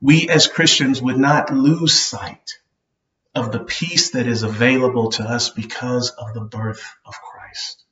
we 0.00 0.30
as 0.30 0.46
Christians 0.46 1.02
would 1.02 1.18
not 1.18 1.52
lose 1.52 1.92
sight 1.92 2.58
of 3.34 3.52
the 3.52 3.60
peace 3.60 4.12
that 4.12 4.26
is 4.26 4.44
available 4.44 5.10
to 5.10 5.24
us 5.24 5.50
because 5.50 6.08
of 6.08 6.32
the 6.32 6.40
birth 6.40 6.82
of 7.04 7.14
Christ. 7.20 7.84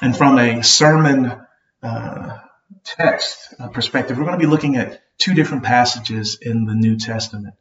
And 0.00 0.16
from 0.16 0.38
a 0.38 0.62
sermon 0.62 1.38
uh, 1.82 2.38
text 2.84 3.54
uh, 3.58 3.68
perspective, 3.68 4.16
we're 4.16 4.24
going 4.24 4.38
to 4.38 4.44
be 4.44 4.50
looking 4.50 4.76
at 4.76 5.02
two 5.18 5.34
different 5.34 5.64
passages 5.64 6.38
in 6.40 6.64
the 6.64 6.74
New 6.74 6.96
Testament, 6.96 7.54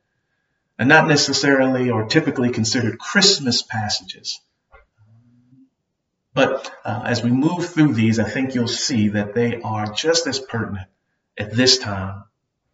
and 0.78 0.88
not 0.88 1.10
necessarily 1.10 1.90
or 1.90 2.06
typically 2.06 2.50
considered 2.50 2.98
Christmas 2.98 3.62
passages. 3.62 4.40
But 6.34 6.72
uh, 6.86 7.02
as 7.06 7.24
we 7.24 7.32
move 7.32 7.70
through 7.70 7.94
these, 7.94 8.20
I 8.20 8.24
think 8.24 8.54
you'll 8.54 8.68
see 8.68 9.10
that 9.10 9.34
they 9.34 9.62
are 9.62 9.92
just 9.92 10.28
as 10.28 10.40
pertinent 10.40 10.88
at 11.38 11.52
this 11.52 11.80
time 11.80 12.24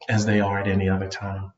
as 0.10 0.26
they 0.26 0.42
are 0.42 0.60
at 0.60 0.68
any 0.68 0.90
other 0.90 1.08
time. 1.08 1.54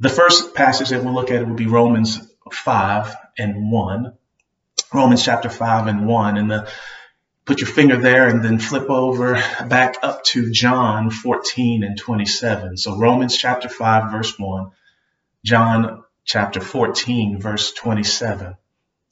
The 0.00 0.08
first 0.08 0.54
passage 0.54 0.88
that 0.90 1.04
we'll 1.04 1.14
look 1.14 1.30
at 1.30 1.46
will 1.46 1.54
be 1.54 1.66
Romans 1.66 2.20
5 2.50 3.14
and 3.38 3.70
1. 3.70 4.12
Romans 4.92 5.24
chapter 5.24 5.48
5 5.48 5.86
and 5.86 6.06
1. 6.06 6.36
And 6.36 6.50
the, 6.50 6.68
put 7.44 7.60
your 7.60 7.68
finger 7.68 7.96
there 7.96 8.28
and 8.28 8.44
then 8.44 8.58
flip 8.58 8.90
over 8.90 9.34
back 9.66 9.96
up 10.02 10.24
to 10.24 10.50
John 10.50 11.10
14 11.10 11.84
and 11.84 11.96
27. 11.96 12.76
So 12.76 12.98
Romans 12.98 13.36
chapter 13.36 13.68
5, 13.68 14.10
verse 14.10 14.38
1. 14.38 14.70
John 15.44 16.02
chapter 16.24 16.60
14, 16.60 17.40
verse 17.40 17.72
27. 17.72 18.56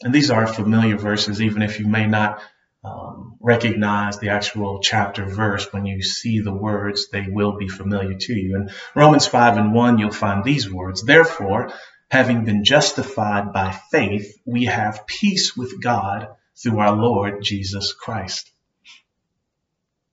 And 0.02 0.14
these 0.14 0.30
are 0.30 0.46
familiar 0.46 0.96
verses, 0.96 1.42
even 1.42 1.62
if 1.62 1.78
you 1.78 1.86
may 1.86 2.06
not 2.06 2.40
um, 2.82 3.36
recognize 3.40 4.18
the 4.18 4.30
actual 4.30 4.80
chapter 4.80 5.26
verse. 5.26 5.70
When 5.72 5.84
you 5.84 6.02
see 6.02 6.40
the 6.40 6.52
words, 6.52 7.08
they 7.10 7.26
will 7.28 7.58
be 7.58 7.68
familiar 7.68 8.14
to 8.14 8.32
you. 8.32 8.56
In 8.56 8.70
Romans 8.94 9.26
5 9.26 9.58
and 9.58 9.74
1, 9.74 9.98
you'll 9.98 10.10
find 10.10 10.42
these 10.42 10.72
words 10.72 11.02
Therefore, 11.02 11.70
having 12.10 12.44
been 12.44 12.64
justified 12.64 13.52
by 13.52 13.72
faith, 13.90 14.40
we 14.46 14.64
have 14.64 15.06
peace 15.06 15.56
with 15.56 15.80
God 15.82 16.28
through 16.56 16.78
our 16.78 16.96
Lord 16.96 17.42
Jesus 17.42 17.92
Christ. 17.92 18.50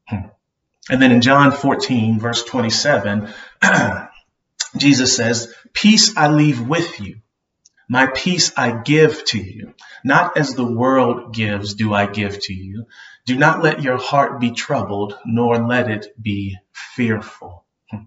Hmm. 0.08 0.27
And 0.89 1.01
then 1.01 1.12
in 1.12 1.22
John 1.22 1.51
14, 1.51 2.20
verse 2.20 2.44
27, 2.44 3.29
Jesus 4.77 5.15
says, 5.15 5.53
Peace 5.74 6.15
I 6.17 6.29
leave 6.29 6.62
with 6.62 7.00
you. 7.00 7.22
My 7.89 8.08
peace 8.08 8.51
I 8.58 8.72
give 8.72 9.24
to 9.25 9.39
you. 9.39 9.74
Not 10.03 10.38
as 10.38 10.53
the 10.53 10.70
world 10.70 11.34
gives 11.34 11.74
do 11.74 11.94
I 11.94 12.06
give 12.06 12.39
to 12.41 12.53
you. 12.53 12.86
Do 13.25 13.38
not 13.38 13.63
let 13.63 13.82
your 13.82 13.98
heart 13.98 14.41
be 14.41 14.51
troubled, 14.51 15.17
nor 15.25 15.58
let 15.65 15.89
it 15.89 16.22
be 16.22 16.58
fearful. 16.74 17.63
Hmm. 17.89 18.03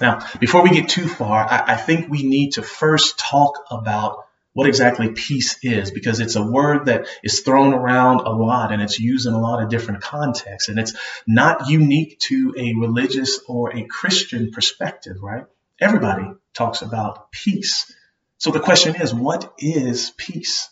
Now, 0.00 0.26
before 0.40 0.62
we 0.62 0.70
get 0.70 0.88
too 0.88 1.08
far, 1.08 1.44
I, 1.44 1.74
I, 1.74 1.76
think 1.76 2.10
we 2.10 2.22
need 2.22 2.52
to 2.52 2.62
first 2.62 3.18
talk 3.18 3.64
about 3.70 4.24
what 4.54 4.66
exactly 4.66 5.10
peace 5.10 5.58
is, 5.62 5.90
because 5.90 6.20
it's 6.20 6.36
a 6.36 6.42
word 6.42 6.86
that 6.86 7.06
is 7.22 7.40
thrown 7.40 7.74
around 7.74 8.20
a 8.20 8.30
lot 8.30 8.72
and 8.72 8.80
it's 8.80 9.00
used 9.00 9.26
in 9.26 9.34
a 9.34 9.40
lot 9.40 9.62
of 9.62 9.68
different 9.68 10.02
contexts. 10.02 10.68
And 10.68 10.78
it's 10.78 10.94
not 11.26 11.68
unique 11.68 12.18
to 12.28 12.54
a 12.56 12.74
religious 12.74 13.40
or 13.46 13.76
a 13.76 13.84
Christian 13.84 14.52
perspective, 14.52 15.16
right? 15.22 15.44
Everybody 15.80 16.30
talks 16.54 16.82
about 16.82 17.30
peace. 17.30 17.92
So 18.38 18.50
the 18.50 18.60
question 18.60 18.96
is, 18.96 19.12
what 19.12 19.54
is 19.58 20.10
peace? 20.16 20.70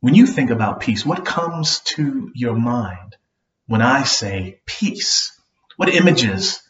When 0.00 0.14
you 0.14 0.26
think 0.26 0.50
about 0.50 0.80
peace, 0.80 1.04
what 1.04 1.24
comes 1.24 1.80
to 1.80 2.30
your 2.34 2.54
mind 2.54 3.16
when 3.66 3.82
I 3.82 4.04
say 4.04 4.60
peace? 4.66 5.32
What 5.76 5.88
images 5.88 6.62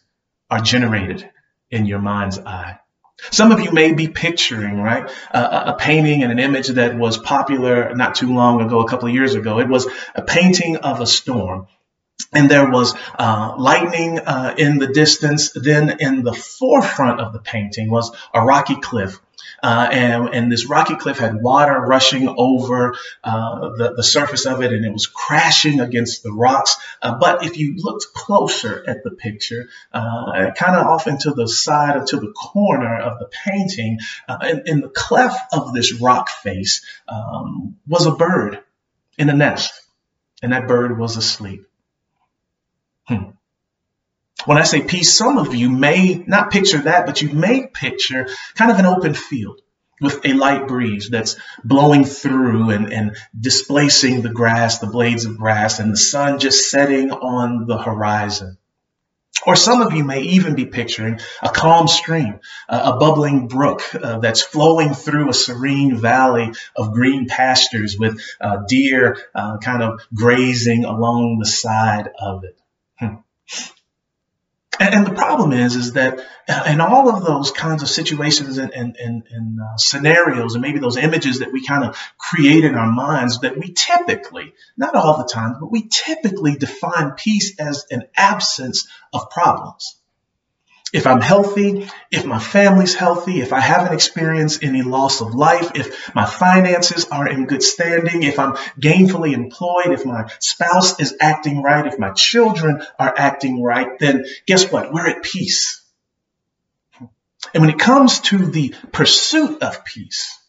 are 0.50 0.61
generated 0.61 1.28
in 1.71 1.87
your 1.87 1.99
mind's 2.00 2.38
eye? 2.38 2.78
Some 3.30 3.50
of 3.50 3.61
you 3.61 3.73
may 3.73 3.92
be 3.92 4.09
picturing, 4.09 4.80
right, 4.80 5.11
a, 5.30 5.71
a, 5.71 5.76
painting 5.78 6.23
and 6.23 6.30
an 6.30 6.38
image 6.38 6.68
that 6.68 6.97
was 6.97 7.16
popular 7.16 7.95
not 7.95 8.14
too 8.14 8.35
long 8.35 8.61
ago, 8.61 8.80
a 8.80 8.88
couple 8.88 9.09
of 9.09 9.14
years 9.14 9.35
ago. 9.35 9.59
It 9.59 9.68
was 9.68 9.87
a 10.14 10.23
painting 10.23 10.76
of 10.76 11.00
a 11.00 11.06
storm. 11.06 11.66
And 12.33 12.50
there 12.50 12.71
was 12.71 12.95
uh, 13.18 13.54
lightning 13.59 14.18
uh, 14.18 14.54
in 14.56 14.78
the 14.78 14.88
distance. 14.88 15.52
Then, 15.52 15.97
in 16.00 16.23
the 16.23 16.35
forefront 16.35 17.21
of 17.21 17.33
the 17.33 17.38
painting 17.38 17.90
was 17.90 18.14
a 18.33 18.42
rocky 18.42 18.76
cliff. 18.76 19.21
Uh, 19.62 19.88
and, 19.90 20.35
and, 20.35 20.52
this 20.52 20.66
rocky 20.66 20.97
cliff 20.97 21.18
had 21.18 21.40
water 21.40 21.80
rushing 21.80 22.28
over 22.28 22.95
uh, 23.25 23.71
the, 23.76 23.95
the, 23.97 24.02
surface 24.02 24.45
of 24.45 24.62
it, 24.62 24.73
and 24.73 24.85
it 24.85 24.92
was 24.92 25.06
crashing 25.06 25.80
against 25.80 26.23
the 26.23 26.30
rocks. 26.30 26.76
Uh, 27.00 27.16
but 27.18 27.42
if 27.42 27.56
you 27.56 27.75
looked 27.76 28.06
closer 28.14 28.85
at 28.87 29.02
the 29.02 29.11
picture, 29.11 29.68
uh, 29.92 30.50
kind 30.56 30.76
of 30.76 30.87
off 30.87 31.06
into 31.06 31.33
the 31.33 31.49
side 31.49 31.97
or 31.97 32.04
to 32.04 32.18
the 32.18 32.33
corner 32.33 32.99
of 32.99 33.18
the 33.18 33.30
painting, 33.45 33.99
in, 34.42 34.62
in, 34.66 34.80
the 34.83 34.90
cleft 34.90 35.54
of 35.54 35.73
this 35.73 36.00
rock 36.00 36.28
face 36.28 36.85
um, 37.09 37.76
was 37.88 38.04
a 38.06 38.12
bird 38.12 38.62
in 39.16 39.30
a 39.30 39.35
nest, 39.35 39.73
and 40.42 40.52
that 40.52 40.68
bird 40.68 40.99
was 40.99 41.16
asleep. 41.16 41.66
Hmm. 43.07 43.31
When 44.45 44.59
I 44.59 44.63
say 44.63 44.83
peace, 44.83 45.15
some 45.15 45.39
of 45.39 45.55
you 45.55 45.71
may 45.71 46.23
not 46.27 46.51
picture 46.51 46.79
that, 46.83 47.07
but 47.07 47.23
you 47.23 47.31
may 47.31 47.67
picture 47.67 48.29
kind 48.55 48.71
of 48.71 48.79
an 48.79 48.87
open 48.87 49.15
field 49.15 49.61
with 50.01 50.25
a 50.25 50.35
light 50.35 50.69
breeze 50.69 51.09
that's 51.09 51.37
blowing 51.65 52.05
through 52.05 52.71
and, 52.71 52.93
and 52.93 53.17
displacing 53.39 54.23
the 54.23 54.33
grass, 54.33 54.79
the 54.79 54.87
blades 54.87 55.25
of 55.25 55.39
grass, 55.39 55.81
and 55.81 55.93
the 55.93 55.97
sun 55.97 56.39
just 56.39 56.71
setting 56.71 57.11
on 57.11 57.67
the 57.67 57.79
horizon. 57.79 58.59
Or 59.47 59.55
some 59.55 59.83
of 59.83 59.93
you 59.93 60.03
may 60.03 60.23
even 60.23 60.55
be 60.55 60.67
picturing 60.67 61.21
a 61.43 61.49
calm 61.49 61.89
stream, 61.89 62.41
uh, 62.69 62.93
a 62.95 62.99
bubbling 62.99 63.49
brook 63.49 63.83
uh, 63.95 64.19
that's 64.19 64.43
flowing 64.43 64.95
through 64.95 65.29
a 65.29 65.35
serene 65.35 65.97
valley 65.97 66.53
of 66.75 66.93
green 66.93 67.27
pastures 67.27 67.99
with 67.99 68.21
uh, 68.41 68.63
deer 68.67 69.17
uh, 69.35 69.59
kind 69.59 69.83
of 69.83 70.01
grazing 70.15 70.85
along 70.85 71.39
the 71.39 71.47
side 71.47 72.11
of 72.19 72.45
it. 72.45 72.59
Hmm. 72.99 73.17
And, 74.79 75.07
the 75.07 75.15
problem 75.15 75.53
is, 75.53 75.75
is 75.75 75.93
that 75.95 76.21
uh, 76.49 76.65
in 76.69 76.81
all 76.81 77.09
of 77.09 77.25
those 77.25 77.50
kinds 77.50 77.83
of 77.83 77.88
situations 77.88 78.59
and, 78.59 78.73
and, 78.75 78.97
and, 78.97 79.23
and 79.31 79.59
uh, 79.61 79.76
scenarios, 79.79 80.55
and 80.55 80.62
maybe 80.62 80.79
those 80.79 80.99
images 80.99 81.38
that 81.38 81.50
we 81.50 81.67
kind 81.67 81.85
of 81.85 81.99
create 82.19 82.65
in 82.65 82.75
our 82.75 82.91
minds, 82.91 83.41
that 83.41 83.57
we 83.57 83.73
typically, 83.73 84.53
not 84.76 84.95
all 84.95 85.19
the 85.19 85.29
time, 85.33 85.57
but 85.59 85.73
we 85.73 85.88
typically 85.88 86.57
define 86.57 87.12
peace 87.12 87.59
as 87.59 87.87
an 87.91 88.03
absence 88.17 88.87
of 89.15 89.31
problems 89.31 89.97
if 90.97 91.07
I'm 91.07 91.21
healthy, 91.21 91.91
if 92.11 92.25
my 92.25 92.38
family's 92.38 92.95
healthy, 92.95 93.43
if 93.43 93.53
I 93.53 93.61
haven't 93.61 93.93
experienced 93.93 94.65
any 94.65 94.81
loss 94.81 95.21
of 95.21 95.35
life, 95.35 95.73
if 95.75 96.15
my 96.15 96.25
finances 96.25 97.05
are 97.12 97.29
in 97.29 97.45
good 97.45 97.62
standing, 97.62 98.23
if 98.23 98.38
I'm 98.38 98.55
gainfully 98.81 99.35
employed, 99.35 99.88
if 99.88 100.07
my 100.07 100.31
spouse 100.41 100.99
is 100.99 101.15
acting 101.21 101.62
right, 101.62 101.87
if 101.87 101.99
my 101.99 102.12
children 102.12 102.83
are 102.99 103.12
acting 103.15 103.62
right, 103.62 103.99
then 103.99 104.25
guess 104.47 104.73
what? 104.73 104.91
We're 104.91 105.07
at 105.07 105.23
peace. 105.23 105.85
And 107.53 107.61
when 107.61 107.69
it 107.69 107.79
comes 107.79 108.21
to 108.31 108.38
the 108.47 108.75
pursuit 108.91 109.62
of 109.62 109.85
peace, 109.85 110.41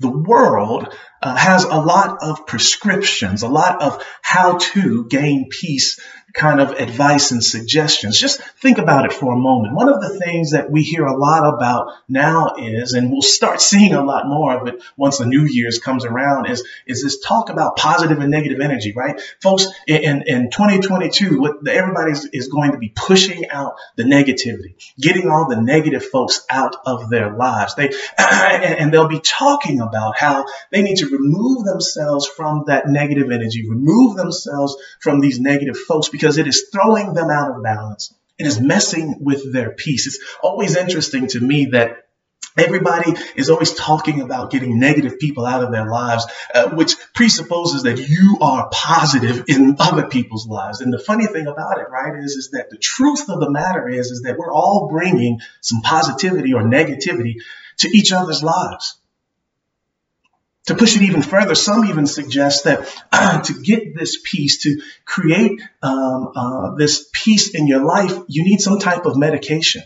the 0.00 0.10
world 0.10 0.92
uh, 1.22 1.34
has 1.34 1.64
a 1.64 1.76
lot 1.76 2.22
of 2.22 2.46
prescriptions, 2.46 3.42
a 3.42 3.48
lot 3.48 3.82
of 3.82 4.04
how 4.22 4.58
to 4.58 5.06
gain 5.06 5.48
peace 5.50 6.00
kind 6.32 6.60
of 6.60 6.72
advice 6.72 7.32
and 7.32 7.42
suggestions. 7.42 8.18
Just 8.18 8.40
think 8.60 8.78
about 8.78 9.04
it 9.04 9.12
for 9.12 9.34
a 9.34 9.38
moment. 9.38 9.74
One 9.74 9.88
of 9.88 10.00
the 10.00 10.18
things 10.18 10.52
that 10.52 10.70
we 10.70 10.82
hear 10.82 11.04
a 11.04 11.16
lot 11.16 11.54
about 11.54 11.92
now 12.08 12.54
is, 12.58 12.94
and 12.94 13.10
we'll 13.10 13.22
start 13.22 13.60
seeing 13.70 13.94
a 13.94 14.04
lot 14.04 14.26
more 14.26 14.60
of 14.60 14.68
it 14.68 14.82
once 14.96 15.18
the 15.18 15.26
New 15.26 15.44
Year's 15.44 15.78
comes 15.78 16.04
around, 16.04 16.46
is, 16.46 16.66
is 16.86 17.02
this 17.02 17.20
talk 17.20 17.50
about 17.50 17.76
positive 17.76 18.18
and 18.18 18.30
negative 18.30 18.60
energy, 18.60 18.92
right? 18.94 19.20
Folks, 19.40 19.66
in, 19.86 20.22
in 20.22 20.50
2022, 20.50 21.40
what 21.40 21.66
everybody 21.68 22.12
is 22.32 22.48
going 22.48 22.72
to 22.72 22.78
be 22.78 22.92
pushing 22.94 23.48
out 23.50 23.76
the 23.96 24.04
negativity, 24.04 24.74
getting 24.98 25.28
all 25.28 25.48
the 25.48 25.60
negative 25.60 26.04
folks 26.04 26.44
out 26.48 26.76
of 26.86 27.10
their 27.10 27.34
lives. 27.34 27.74
They, 27.74 27.90
and 28.18 28.92
they'll 28.92 29.08
be 29.08 29.20
talking 29.20 29.80
about 29.80 30.16
how 30.18 30.46
they 30.70 30.82
need 30.82 30.98
to 30.98 31.09
remove 31.10 31.64
themselves 31.64 32.26
from 32.26 32.64
that 32.66 32.88
negative 32.88 33.30
energy, 33.30 33.68
remove 33.68 34.16
themselves 34.16 34.76
from 35.00 35.20
these 35.20 35.40
negative 35.40 35.76
folks 35.76 36.08
because 36.08 36.38
it 36.38 36.46
is 36.46 36.68
throwing 36.72 37.14
them 37.14 37.30
out 37.30 37.56
of 37.56 37.62
balance. 37.62 38.14
It 38.38 38.46
is 38.46 38.60
messing 38.60 39.16
with 39.20 39.52
their 39.52 39.70
peace. 39.70 40.06
It's 40.06 40.18
always 40.42 40.76
interesting 40.76 41.26
to 41.28 41.40
me 41.40 41.66
that 41.66 42.06
Everybody 42.58 43.14
is 43.36 43.48
always 43.48 43.72
talking 43.72 44.20
about 44.20 44.50
getting 44.50 44.80
negative 44.80 45.20
people 45.20 45.46
out 45.46 45.62
of 45.62 45.70
their 45.70 45.88
lives, 45.88 46.26
uh, 46.52 46.70
which 46.70 46.96
presupposes 47.14 47.84
that 47.84 47.98
you 47.98 48.38
are 48.40 48.68
positive 48.72 49.44
in 49.46 49.76
other 49.78 50.08
people's 50.08 50.48
lives. 50.48 50.80
And 50.80 50.92
the 50.92 50.98
funny 50.98 51.26
thing 51.26 51.46
about 51.46 51.78
it, 51.78 51.86
right, 51.88 52.18
is, 52.22 52.32
is 52.32 52.50
that 52.50 52.68
the 52.70 52.76
truth 52.76 53.28
of 53.28 53.38
the 53.38 53.50
matter 53.50 53.88
is, 53.88 54.10
is 54.10 54.22
that 54.22 54.36
we're 54.36 54.52
all 54.52 54.88
bringing 54.88 55.40
some 55.60 55.80
positivity 55.82 56.52
or 56.52 56.62
negativity 56.62 57.36
to 57.78 57.88
each 57.88 58.12
other's 58.12 58.42
lives. 58.42 58.99
To 60.70 60.76
push 60.76 60.94
it 60.94 61.02
even 61.02 61.20
further, 61.20 61.56
some 61.56 61.84
even 61.86 62.06
suggest 62.06 62.62
that 62.62 62.86
uh, 63.10 63.40
to 63.46 63.54
get 63.54 63.96
this 63.96 64.20
peace, 64.22 64.58
to 64.62 64.80
create 65.04 65.60
um, 65.82 66.30
uh, 66.36 66.74
this 66.76 67.10
peace 67.12 67.56
in 67.56 67.66
your 67.66 67.82
life, 67.82 68.16
you 68.28 68.44
need 68.44 68.60
some 68.60 68.78
type 68.78 69.04
of 69.04 69.16
medication. 69.16 69.82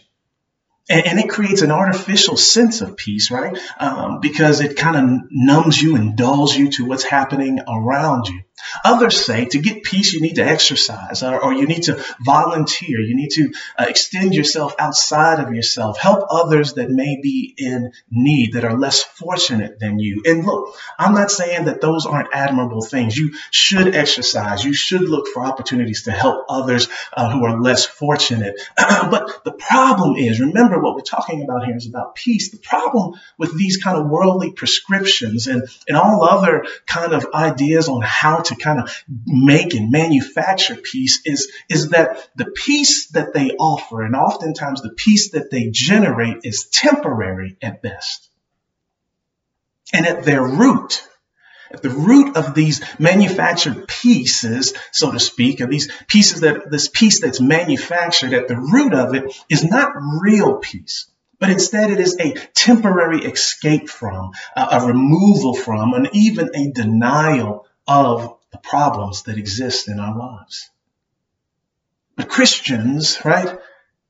And, 0.89 1.07
and 1.07 1.19
it 1.19 1.31
creates 1.31 1.63
an 1.63 1.71
artificial 1.71 2.37
sense 2.37 2.81
of 2.81 2.97
peace, 2.97 3.31
right? 3.31 3.59
Um, 3.79 4.21
because 4.21 4.61
it 4.61 4.77
kind 4.77 4.97
of 4.97 5.29
numbs 5.31 5.81
you 5.81 5.97
and 5.97 6.17
dulls 6.17 6.57
you 6.57 6.71
to 6.73 6.85
what's 6.85 7.05
happening 7.05 7.61
around 7.69 8.29
you. 8.29 8.43
Others 8.85 9.25
say 9.25 9.47
to 9.47 9.59
get 9.59 9.83
peace, 9.83 10.13
you 10.13 10.21
need 10.21 10.37
to 10.37 10.45
exercise 10.45 11.23
or, 11.23 11.43
or 11.43 11.53
you 11.53 11.67
need 11.67 11.85
to 11.85 12.03
volunteer. 12.21 13.01
You 13.01 13.17
need 13.17 13.31
to 13.31 13.53
uh, 13.79 13.87
extend 13.89 14.35
yourself 14.35 14.75
outside 14.79 15.41
of 15.41 15.53
yourself. 15.53 15.99
Help 15.99 16.27
others 16.31 16.75
that 16.75 16.91
may 16.91 17.19
be 17.21 17.55
in 17.57 17.93
need, 18.11 18.53
that 18.53 18.65
are 18.65 18.79
less 18.79 19.03
fortunate 19.03 19.79
than 19.81 19.99
you. 19.99 20.23
And 20.25 20.45
look, 20.45 20.77
I'm 20.99 21.15
not 21.15 21.31
saying 21.31 21.65
that 21.65 21.81
those 21.81 22.07
aren't 22.07 22.33
admirable 22.33 22.83
things. 22.83 23.17
You 23.17 23.35
should 23.51 23.95
exercise. 23.95 24.65
You 24.65 24.73
should 24.73 25.03
look 25.03 25.27
for 25.29 25.45
opportunities 25.45 26.05
to 26.05 26.13
help 26.13 26.47
others 26.49 26.89
uh, 27.13 27.31
who 27.31 27.45
are 27.45 27.61
less 27.61 27.85
fortunate. 27.85 28.61
but 28.77 29.43
the 29.45 29.53
problem 29.53 30.17
is, 30.17 30.41
remember 30.41 30.74
what 30.81 30.95
we're 30.95 31.03
talking 31.03 31.43
about 31.43 31.65
here 31.65 31.77
is 31.77 31.87
about 31.87 32.15
peace. 32.15 32.51
The 32.51 32.59
problem 32.59 33.15
with 33.39 33.57
these 33.57 33.79
kind 33.79 33.99
of 33.99 34.09
worldly 34.09 34.53
prescriptions 34.53 35.47
and, 35.47 35.69
and 35.89 35.97
all 35.97 36.25
other 36.25 36.67
kind 36.87 37.13
of 37.13 37.27
ideas 37.35 37.89
on 37.89 38.03
how 38.03 38.41
to 38.41 38.57
kind 38.57 38.81
of 38.81 39.05
make 39.27 39.75
and 39.75 39.91
manufacture 39.91 40.77
peace 40.77 41.21
is, 41.25 41.51
is 41.69 41.91
that 41.91 42.29
the 42.37 42.47
peace 42.47 43.09
that 43.09 43.33
they 43.33 43.51
offer 43.51 44.03
and 44.03 44.15
oftentimes 44.15 44.83
the 44.83 44.91
peace 44.91 45.31
that 45.31 45.51
they 45.51 45.71
generate 45.71 46.39
is 46.45 46.67
temporary 46.67 47.57
at 47.63 47.83
best. 47.83 48.29
And 49.93 50.07
at 50.07 50.25
their 50.25 50.43
root, 50.43 51.07
at 51.71 51.83
the 51.83 51.91
root 51.91 52.37
of 52.37 52.55
these 52.55 52.83
manufactured 52.99 53.89
pieces, 53.89 54.75
so 54.93 55.11
to 55.11 55.21
speak, 55.21 55.61
of 55.61 55.71
these 55.71 55.91
pieces 56.07 56.41
that 56.41 56.71
this 56.71 56.89
piece 56.89 57.21
that's 57.21 57.41
manufactured, 57.41 58.33
at 58.33 58.49
the 58.49 58.57
root 58.57 58.95
of 58.95 59.15
it 59.15 59.35
is 59.49 59.65
not 59.65 59.93
real 60.21 60.57
peace 60.57 61.07
but 61.45 61.51
instead 61.51 61.91
it 61.91 62.01
is 62.01 62.17
a 62.19 62.33
temporary 62.55 63.23
escape 63.25 63.91
from, 63.91 64.33
uh, 64.57 64.81
a 64.81 64.87
removal 64.87 65.55
from, 65.55 65.93
and 65.93 66.09
even 66.15 66.49
a 66.55 66.71
denial 66.71 67.67
of 67.87 68.39
the 68.51 68.59
problems 68.59 69.25
that 69.25 69.37
exist 69.37 69.89
in 69.89 69.99
our 69.99 70.17
lives. 70.17 70.71
But 72.17 72.29
Christians, 72.29 73.19
right? 73.25 73.59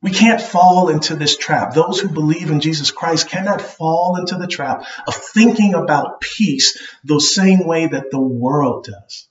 We 0.04 0.10
can't 0.10 0.38
fall 0.38 0.90
into 0.90 1.16
this 1.16 1.34
trap. 1.34 1.72
Those 1.72 1.98
who 1.98 2.10
believe 2.10 2.50
in 2.50 2.60
Jesus 2.60 2.90
Christ 2.90 3.30
cannot 3.30 3.62
fall 3.62 4.18
into 4.18 4.36
the 4.36 4.46
trap 4.46 4.84
of 5.08 5.14
thinking 5.14 5.72
about 5.72 6.20
peace 6.20 6.78
the 7.04 7.18
same 7.18 7.66
way 7.66 7.86
that 7.86 8.10
the 8.10 8.20
world 8.20 8.84
does. 8.84 9.28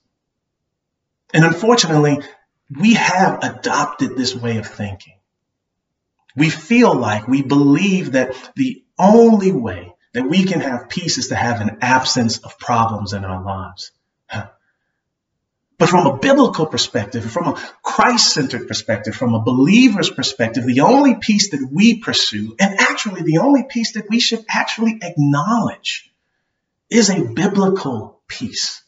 And 1.32 1.44
unfortunately, 1.44 2.18
we 2.68 2.94
have 2.94 3.44
adopted 3.44 4.16
this 4.16 4.34
way 4.34 4.56
of 4.56 4.66
thinking. 4.66 5.14
We 6.34 6.50
feel 6.50 6.92
like 6.92 7.28
we 7.28 7.42
believe 7.42 8.12
that 8.12 8.34
the 8.56 8.82
only 8.98 9.52
way 9.52 9.94
that 10.12 10.28
we 10.28 10.42
can 10.42 10.60
have 10.60 10.88
peace 10.88 11.18
is 11.18 11.28
to 11.28 11.36
have 11.36 11.60
an 11.60 11.78
absence 11.82 12.38
of 12.38 12.58
problems 12.58 13.12
in 13.12 13.24
our 13.24 13.44
lives. 13.44 13.92
But 15.76 15.88
from 15.88 16.06
a 16.06 16.18
biblical 16.18 16.66
perspective, 16.66 17.30
from 17.30 17.48
a 17.54 17.72
Christ 17.82 18.32
centered 18.32 18.68
perspective, 18.68 19.14
from 19.14 19.34
a 19.34 19.42
believer's 19.42 20.10
perspective, 20.10 20.64
the 20.64 20.80
only 20.80 21.16
peace 21.16 21.50
that 21.50 21.68
we 21.70 21.98
pursue, 21.98 22.54
and 22.60 22.80
actually 22.80 23.22
the 23.22 23.38
only 23.38 23.64
peace 23.68 23.94
that 23.94 24.08
we 24.08 24.20
should 24.20 24.44
actually 24.48 25.00
acknowledge, 25.02 26.12
is 26.90 27.10
a 27.10 27.24
biblical 27.24 28.20
peace 28.28 28.82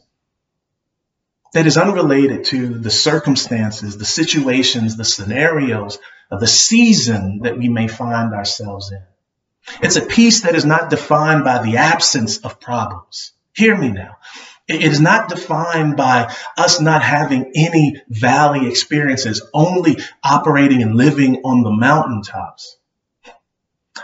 that 1.55 1.67
is 1.67 1.77
unrelated 1.77 2.45
to 2.45 2.79
the 2.79 2.91
circumstances, 2.91 3.97
the 3.97 4.05
situations, 4.05 4.97
the 4.97 5.05
scenarios, 5.05 5.99
the 6.31 6.47
season 6.47 7.41
that 7.43 7.57
we 7.57 7.69
may 7.69 7.89
find 7.89 8.35
ourselves 8.35 8.93
in. 8.93 9.03
It's 9.83 9.97
a 9.97 10.07
peace 10.07 10.43
that 10.43 10.55
is 10.55 10.65
not 10.65 10.91
defined 10.91 11.45
by 11.45 11.63
the 11.63 11.79
absence 11.79 12.39
of 12.39 12.61
problems. 12.61 13.33
Hear 13.55 13.77
me 13.77 13.91
now. 13.91 14.19
It 14.69 14.83
is 14.83 15.01
not 15.01 15.29
defined 15.29 15.97
by 15.97 16.35
us 16.57 16.81
not 16.81 17.03
having 17.03 17.53
any 17.55 18.03
valley 18.09 18.69
experiences, 18.69 19.43
only 19.55 19.99
operating 20.25 20.83
and 20.83 20.97
living 20.97 21.43
on 21.45 21.63
the 21.63 21.71
mountaintops. 21.71 22.77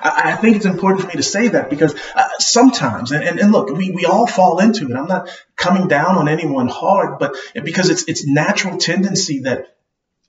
I, 0.01 0.37
think 0.37 0.57
it's 0.57 0.64
important 0.64 1.03
for 1.03 1.09
me 1.09 1.14
to 1.14 1.22
say 1.22 1.48
that 1.48 1.68
because 1.68 1.94
uh, 2.14 2.29
sometimes, 2.38 3.12
and, 3.12 3.22
and, 3.22 3.38
and, 3.38 3.53
look, 3.53 3.70
we, 3.70 3.90
we 3.90 4.07
all 4.07 4.27
fall 4.27 4.59
into 4.59 4.90
it. 4.90 4.96
I'm 4.96 5.07
not 5.07 5.29
coming 5.55 5.87
down 5.87 6.16
on 6.16 6.29
anyone 6.29 6.68
hard, 6.68 7.18
but 7.18 7.37
because 7.55 7.90
it's 7.90 8.09
it's 8.09 8.27
natural 8.27 8.79
tendency 8.79 9.40
that 9.40 9.77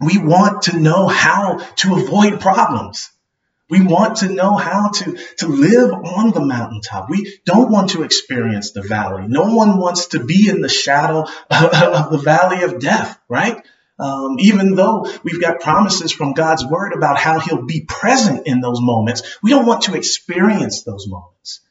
we 0.01 0.17
want 0.17 0.63
to 0.63 0.79
know 0.79 1.07
how 1.07 1.57
to 1.57 1.95
avoid 1.95 2.41
problems. 2.41 3.09
We 3.69 3.81
want 3.81 4.17
to 4.17 4.29
know 4.29 4.55
how 4.55 4.89
to, 4.89 5.17
to 5.37 5.47
live 5.47 5.91
on 5.93 6.31
the 6.31 6.45
mountaintop. 6.45 7.09
We 7.09 7.39
don't 7.45 7.71
want 7.71 7.91
to 7.91 8.03
experience 8.03 8.71
the 8.71 8.81
valley. 8.81 9.25
No 9.27 9.55
one 9.55 9.77
wants 9.77 10.07
to 10.07 10.23
be 10.23 10.49
in 10.49 10.61
the 10.61 10.69
shadow 10.69 11.21
of 11.49 12.11
the 12.11 12.21
valley 12.23 12.63
of 12.63 12.79
death, 12.79 13.17
right? 13.29 13.63
Um, 13.97 14.37
even 14.39 14.75
though 14.75 15.09
we've 15.23 15.39
got 15.39 15.61
promises 15.61 16.11
from 16.11 16.33
God's 16.33 16.65
word 16.65 16.93
about 16.93 17.17
how 17.17 17.39
he'll 17.39 17.65
be 17.65 17.81
present 17.81 18.47
in 18.47 18.59
those 18.59 18.81
moments, 18.81 19.37
we 19.41 19.51
don't 19.51 19.65
want 19.65 19.83
to 19.83 19.95
experience 19.95 20.83
those 20.83 21.07
moments. 21.07 21.61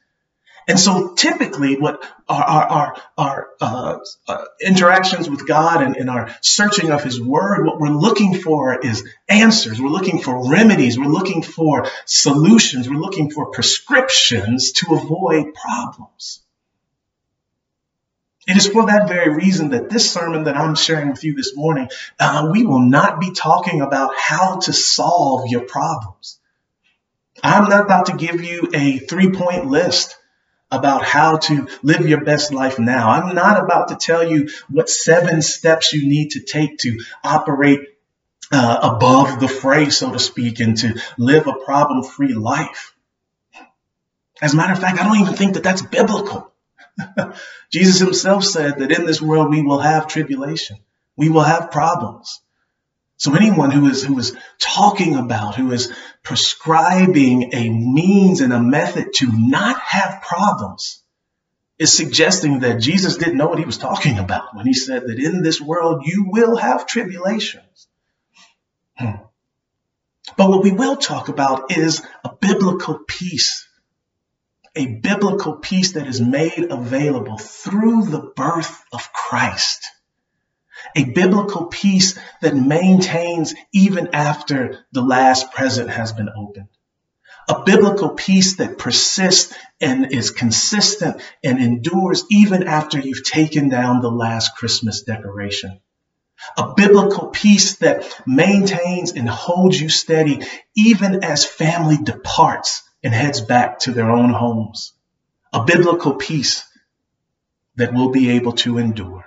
And 0.68 0.78
so 0.78 1.14
typically 1.14 1.76
what 1.78 2.02
our, 2.28 2.42
our, 2.42 2.66
our, 2.68 2.96
our 3.18 3.48
uh, 3.60 3.98
uh, 4.28 4.44
interactions 4.60 5.28
with 5.28 5.46
God 5.46 5.82
and, 5.82 5.96
and 5.96 6.08
our 6.08 6.34
searching 6.40 6.90
of 6.90 7.02
his 7.02 7.20
word, 7.20 7.66
what 7.66 7.80
we're 7.80 7.88
looking 7.88 8.34
for 8.34 8.78
is 8.78 9.04
answers. 9.28 9.80
We're 9.80 9.88
looking 9.88 10.20
for 10.20 10.50
remedies. 10.50 10.98
We're 10.98 11.06
looking 11.06 11.42
for 11.42 11.86
solutions. 12.06 12.88
We're 12.88 13.00
looking 13.00 13.30
for 13.30 13.50
prescriptions 13.50 14.72
to 14.72 14.94
avoid 14.94 15.54
problems. 15.54 16.42
It 18.46 18.56
is 18.56 18.66
for 18.66 18.86
that 18.86 19.08
very 19.08 19.34
reason 19.34 19.70
that 19.70 19.88
this 19.88 20.10
sermon 20.10 20.44
that 20.44 20.56
I'm 20.56 20.74
sharing 20.74 21.10
with 21.10 21.22
you 21.22 21.34
this 21.34 21.56
morning, 21.56 21.88
uh, 22.18 22.48
we 22.52 22.64
will 22.64 22.80
not 22.80 23.20
be 23.20 23.30
talking 23.30 23.80
about 23.80 24.14
how 24.16 24.58
to 24.60 24.72
solve 24.72 25.48
your 25.48 25.62
problems. 25.62 26.40
I'm 27.42 27.68
not 27.68 27.84
about 27.84 28.06
to 28.06 28.16
give 28.16 28.42
you 28.42 28.68
a 28.74 28.98
three 28.98 29.30
point 29.30 29.66
list 29.66 30.16
about 30.72 31.04
how 31.04 31.36
to 31.36 31.68
live 31.82 32.08
your 32.08 32.24
best 32.24 32.52
life 32.52 32.78
now. 32.78 33.10
I'm 33.10 33.34
not 33.34 33.62
about 33.62 33.88
to 33.88 33.96
tell 33.96 34.28
you 34.28 34.48
what 34.68 34.88
seven 34.88 35.42
steps 35.42 35.92
you 35.92 36.08
need 36.08 36.30
to 36.30 36.40
take 36.40 36.78
to 36.78 36.98
operate 37.22 37.80
uh, 38.50 38.94
above 38.94 39.38
the 39.38 39.48
fray, 39.48 39.90
so 39.90 40.12
to 40.12 40.18
speak, 40.18 40.60
and 40.60 40.76
to 40.78 41.00
live 41.18 41.46
a 41.46 41.52
problem 41.52 42.02
free 42.02 42.34
life. 42.34 42.94
As 44.40 44.54
a 44.54 44.56
matter 44.56 44.72
of 44.72 44.80
fact, 44.80 44.98
I 44.98 45.04
don't 45.04 45.20
even 45.20 45.34
think 45.34 45.54
that 45.54 45.62
that's 45.62 45.82
biblical. 45.82 46.52
Jesus 47.70 47.98
himself 48.00 48.44
said 48.44 48.78
that 48.78 48.92
in 48.92 49.06
this 49.06 49.22
world 49.22 49.50
we 49.50 49.62
will 49.62 49.78
have 49.78 50.06
tribulation, 50.06 50.78
we 51.16 51.28
will 51.28 51.42
have 51.42 51.70
problems. 51.70 52.40
So 53.22 53.36
anyone 53.36 53.70
who 53.70 53.86
is 53.86 54.02
who 54.02 54.18
is 54.18 54.36
talking 54.58 55.14
about, 55.14 55.54
who 55.54 55.70
is 55.70 55.92
prescribing 56.24 57.54
a 57.54 57.70
means 57.70 58.40
and 58.40 58.52
a 58.52 58.58
method 58.58 59.12
to 59.18 59.30
not 59.32 59.78
have 59.78 60.22
problems, 60.22 61.04
is 61.78 61.92
suggesting 61.92 62.58
that 62.60 62.80
Jesus 62.80 63.18
didn't 63.18 63.36
know 63.36 63.46
what 63.46 63.60
he 63.60 63.64
was 63.64 63.78
talking 63.78 64.18
about 64.18 64.56
when 64.56 64.66
he 64.66 64.74
said 64.74 65.06
that 65.06 65.20
in 65.20 65.44
this 65.44 65.60
world 65.60 66.02
you 66.04 66.30
will 66.30 66.56
have 66.56 66.84
tribulations. 66.88 67.86
Hmm. 68.96 69.22
But 70.36 70.48
what 70.48 70.64
we 70.64 70.72
will 70.72 70.96
talk 70.96 71.28
about 71.28 71.70
is 71.70 72.04
a 72.24 72.34
biblical 72.34 72.98
peace, 73.06 73.68
a 74.74 74.84
biblical 74.96 75.58
peace 75.58 75.92
that 75.92 76.08
is 76.08 76.20
made 76.20 76.72
available 76.72 77.38
through 77.38 78.06
the 78.06 78.32
birth 78.34 78.82
of 78.92 79.12
Christ 79.12 79.86
a 80.96 81.04
biblical 81.04 81.66
peace 81.66 82.18
that 82.40 82.56
maintains 82.56 83.54
even 83.72 84.10
after 84.14 84.84
the 84.92 85.02
last 85.02 85.52
present 85.52 85.90
has 85.90 86.12
been 86.12 86.28
opened. 86.28 86.68
A 87.48 87.62
biblical 87.64 88.10
peace 88.10 88.56
that 88.56 88.78
persists 88.78 89.52
and 89.80 90.12
is 90.12 90.30
consistent 90.30 91.20
and 91.42 91.58
endures 91.58 92.24
even 92.30 92.68
after 92.68 92.98
you've 92.98 93.24
taken 93.24 93.68
down 93.68 94.00
the 94.00 94.10
last 94.10 94.56
Christmas 94.56 95.02
decoration. 95.02 95.80
A 96.56 96.74
biblical 96.74 97.28
peace 97.28 97.76
that 97.76 98.04
maintains 98.26 99.12
and 99.12 99.28
holds 99.28 99.80
you 99.80 99.88
steady 99.88 100.40
even 100.74 101.24
as 101.24 101.44
family 101.44 101.96
departs 101.96 102.82
and 103.02 103.12
heads 103.12 103.40
back 103.40 103.80
to 103.80 103.92
their 103.92 104.10
own 104.10 104.30
homes. 104.30 104.92
A 105.52 105.64
biblical 105.64 106.14
peace 106.14 106.64
that 107.76 107.92
will 107.92 108.10
be 108.10 108.30
able 108.30 108.52
to 108.52 108.78
endure. 108.78 109.24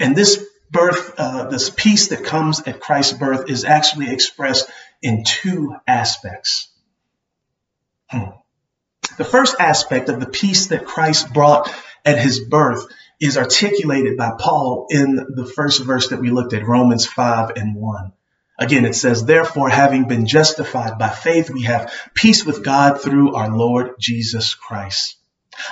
And 0.00 0.16
this 0.16 0.44
birth, 0.70 1.14
uh, 1.18 1.48
this 1.48 1.70
peace 1.70 2.08
that 2.08 2.24
comes 2.24 2.60
at 2.62 2.80
Christ's 2.80 3.14
birth 3.14 3.50
is 3.50 3.64
actually 3.64 4.12
expressed 4.12 4.68
in 5.02 5.24
two 5.24 5.74
aspects. 5.86 6.68
Hmm. 8.10 8.30
The 9.18 9.24
first 9.24 9.56
aspect 9.58 10.08
of 10.08 10.20
the 10.20 10.28
peace 10.28 10.66
that 10.68 10.84
Christ 10.84 11.32
brought 11.32 11.72
at 12.04 12.18
his 12.18 12.40
birth 12.40 12.86
is 13.20 13.38
articulated 13.38 14.16
by 14.16 14.32
Paul 14.38 14.86
in 14.90 15.16
the 15.16 15.46
first 15.46 15.82
verse 15.82 16.08
that 16.08 16.20
we 16.20 16.30
looked 16.30 16.52
at, 16.52 16.66
Romans 16.66 17.06
5 17.06 17.52
and 17.56 17.74
1. 17.74 18.12
Again, 18.58 18.84
it 18.84 18.94
says, 18.94 19.24
Therefore, 19.24 19.68
having 19.68 20.08
been 20.08 20.26
justified 20.26 20.98
by 20.98 21.08
faith, 21.08 21.50
we 21.50 21.62
have 21.62 21.92
peace 22.14 22.44
with 22.44 22.64
God 22.64 23.00
through 23.00 23.34
our 23.34 23.54
Lord 23.54 23.94
Jesus 23.98 24.54
Christ. 24.54 25.15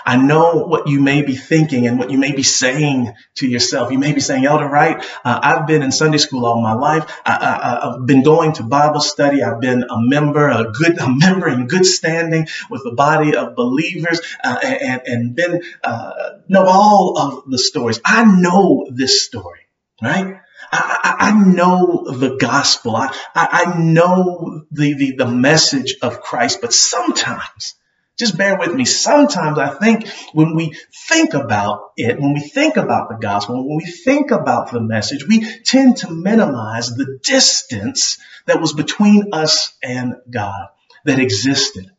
I 0.04 0.16
know 0.16 0.64
what 0.66 0.88
you 0.88 1.00
may 1.00 1.22
be 1.22 1.36
thinking 1.36 1.86
and 1.86 1.98
what 1.98 2.10
you 2.10 2.18
may 2.18 2.32
be 2.32 2.42
saying 2.42 3.12
to 3.36 3.46
yourself. 3.48 3.90
You 3.92 3.98
may 3.98 4.12
be 4.12 4.20
saying, 4.20 4.44
Elder 4.46 4.68
Wright, 4.68 4.98
uh, 5.24 5.40
I've 5.42 5.66
been 5.66 5.82
in 5.82 5.92
Sunday 5.92 6.18
school 6.18 6.46
all 6.46 6.60
my 6.60 6.74
life. 6.74 7.10
I, 7.24 7.94
have 7.94 8.06
been 8.06 8.22
going 8.22 8.52
to 8.54 8.62
Bible 8.62 9.00
study. 9.00 9.42
I've 9.42 9.60
been 9.60 9.82
a 9.82 10.00
member, 10.00 10.48
a 10.48 10.70
good 10.70 10.98
a 10.98 11.08
member 11.10 11.48
in 11.48 11.66
good 11.66 11.86
standing 11.86 12.48
with 12.70 12.82
the 12.84 12.92
body 12.92 13.36
of 13.36 13.54
believers, 13.54 14.20
uh, 14.42 14.58
and 14.62 15.02
and 15.06 15.34
been 15.34 15.62
uh, 15.82 16.12
know 16.48 16.64
all 16.66 17.18
of 17.18 17.50
the 17.50 17.58
stories. 17.58 18.00
I 18.04 18.24
know 18.24 18.86
this 18.90 19.24
story, 19.24 19.60
right? 20.02 20.40
I, 20.72 21.16
I, 21.18 21.44
know 21.44 22.04
the 22.10 22.36
gospel. 22.36 22.96
I, 22.96 23.14
I 23.34 23.78
know 23.78 24.64
the, 24.70 24.94
the, 24.94 25.16
the 25.16 25.26
message 25.26 25.96
of 26.02 26.20
Christ, 26.20 26.60
but 26.60 26.72
sometimes 26.72 27.74
just 28.18 28.36
bear 28.36 28.58
with 28.58 28.74
me. 28.74 28.84
Sometimes 28.84 29.58
I 29.58 29.68
think 29.68 30.08
when 30.32 30.54
we 30.54 30.76
think 31.08 31.34
about 31.34 31.92
it, 31.96 32.20
when 32.20 32.32
we 32.32 32.40
think 32.40 32.76
about 32.76 33.08
the 33.08 33.16
gospel, 33.16 33.66
when 33.66 33.76
we 33.76 33.90
think 33.90 34.30
about 34.30 34.70
the 34.70 34.80
message, 34.80 35.26
we 35.26 35.44
tend 35.62 35.98
to 35.98 36.10
minimize 36.10 36.90
the 36.90 37.18
distance 37.22 38.18
that 38.46 38.60
was 38.60 38.72
between 38.72 39.30
us 39.32 39.76
and 39.82 40.14
God 40.30 40.68
that 41.04 41.18
existed. 41.18 41.90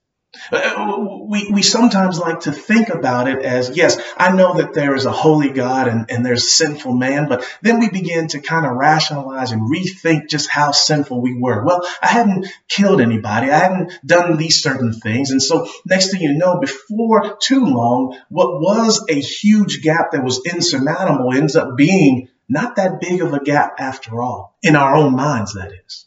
We, 0.52 1.50
we 1.52 1.62
sometimes 1.62 2.20
like 2.20 2.42
to 2.42 2.52
think 2.52 2.90
about 2.90 3.28
it 3.28 3.44
as 3.44 3.76
yes, 3.76 3.98
I 4.18 4.36
know 4.36 4.58
that 4.58 4.74
there 4.74 4.96
is 4.96 5.06
a 5.06 5.12
holy 5.12 5.50
God 5.50 5.88
and, 5.88 6.10
and 6.10 6.26
there's 6.26 6.54
sinful 6.54 6.94
man, 6.94 7.28
but 7.28 7.46
then 7.62 7.80
we 7.80 7.90
begin 7.90 8.28
to 8.30 8.40
kind 8.40 8.66
of 8.66 8.74
rationalize 8.74 9.52
and 9.52 9.70
rethink 9.72 10.30
just 10.30 10.50
how 10.50 10.72
sinful 10.72 11.22
we 11.22 11.38
were. 11.38 11.64
Well, 11.64 11.88
I 12.02 12.08
hadn't 12.08 12.48
killed 12.68 13.02
anybody, 13.02 13.50
I 13.50 13.58
hadn't 13.58 13.94
done 14.06 14.38
these 14.38 14.62
certain 14.62 14.94
things. 14.94 15.32
And 15.32 15.42
so, 15.42 15.68
next 15.86 16.12
thing 16.12 16.22
you 16.22 16.34
know, 16.34 16.60
before 16.60 17.38
too 17.38 17.66
long, 17.66 18.18
what 18.30 18.62
was 18.62 19.06
a 19.10 19.20
huge 19.20 19.82
gap 19.82 20.12
that 20.12 20.24
was 20.24 20.46
insurmountable 20.46 21.34
ends 21.34 21.56
up 21.56 21.76
being 21.76 22.30
not 22.48 22.76
that 22.76 23.02
big 23.02 23.22
of 23.22 23.34
a 23.34 23.44
gap 23.44 23.76
after 23.80 24.22
all, 24.22 24.56
in 24.62 24.76
our 24.76 24.96
own 24.96 25.16
minds, 25.16 25.54
that 25.54 25.72
is. 25.86 26.05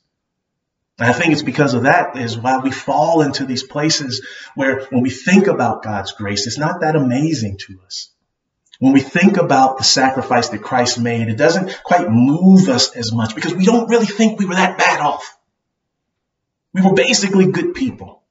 And 0.98 1.08
I 1.08 1.12
think 1.12 1.32
it's 1.32 1.42
because 1.42 1.74
of 1.74 1.84
that 1.84 2.16
is 2.16 2.37
why 2.37 2.58
we 2.58 2.72
fall 2.72 3.22
into 3.22 3.46
these 3.46 3.62
places 3.62 4.26
where 4.56 4.84
when 4.87 5.02
we 5.02 5.11
think 5.11 5.46
about 5.46 5.84
God's 5.84 6.12
grace, 6.12 6.46
it's 6.46 6.58
not 6.58 6.80
that 6.80 6.96
amazing 6.96 7.58
to 7.66 7.78
us. 7.87 8.11
When 8.80 8.92
we 8.92 9.00
think 9.00 9.37
about 9.37 9.78
the 9.78 9.84
sacrifice 9.84 10.48
that 10.48 10.62
Christ 10.62 11.00
made, 11.00 11.28
it 11.28 11.37
doesn't 11.37 11.80
quite 11.84 12.11
move 12.11 12.68
us 12.68 12.94
as 12.96 13.12
much 13.12 13.34
because 13.34 13.54
we 13.54 13.64
don't 13.64 13.88
really 13.88 14.06
think 14.06 14.38
we 14.38 14.46
were 14.46 14.54
that 14.54 14.78
bad 14.78 15.00
off. 15.00 15.37
We 16.72 16.82
were 16.82 16.94
basically 16.94 17.50
good 17.50 17.74
people. 17.74 18.22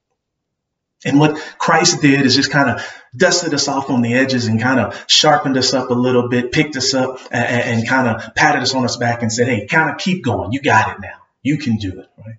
And 1.04 1.20
what 1.20 1.38
Christ 1.58 2.02
did 2.02 2.26
is 2.26 2.34
just 2.34 2.50
kind 2.50 2.70
of 2.70 2.86
dusted 3.16 3.54
us 3.54 3.68
off 3.68 3.88
on 3.88 4.02
the 4.02 4.14
edges 4.14 4.46
and 4.46 4.60
kind 4.60 4.80
of 4.80 5.04
sharpened 5.06 5.56
us 5.56 5.72
up 5.72 5.90
a 5.90 5.94
little 5.94 6.28
bit, 6.28 6.50
picked 6.50 6.76
us 6.76 6.92
up 6.92 7.20
and, 7.30 7.78
and 7.78 7.88
kind 7.88 8.08
of 8.08 8.34
patted 8.34 8.62
us 8.62 8.74
on 8.74 8.84
us 8.84 8.96
back 8.96 9.22
and 9.22 9.32
said, 9.32 9.48
Hey, 9.48 9.66
kind 9.66 9.90
of 9.90 9.98
keep 9.98 10.24
going. 10.24 10.52
You 10.52 10.60
got 10.60 10.90
it 10.92 11.00
now. 11.00 11.18
You 11.42 11.58
can 11.58 11.76
do 11.76 12.00
it, 12.00 12.06
right? 12.18 12.38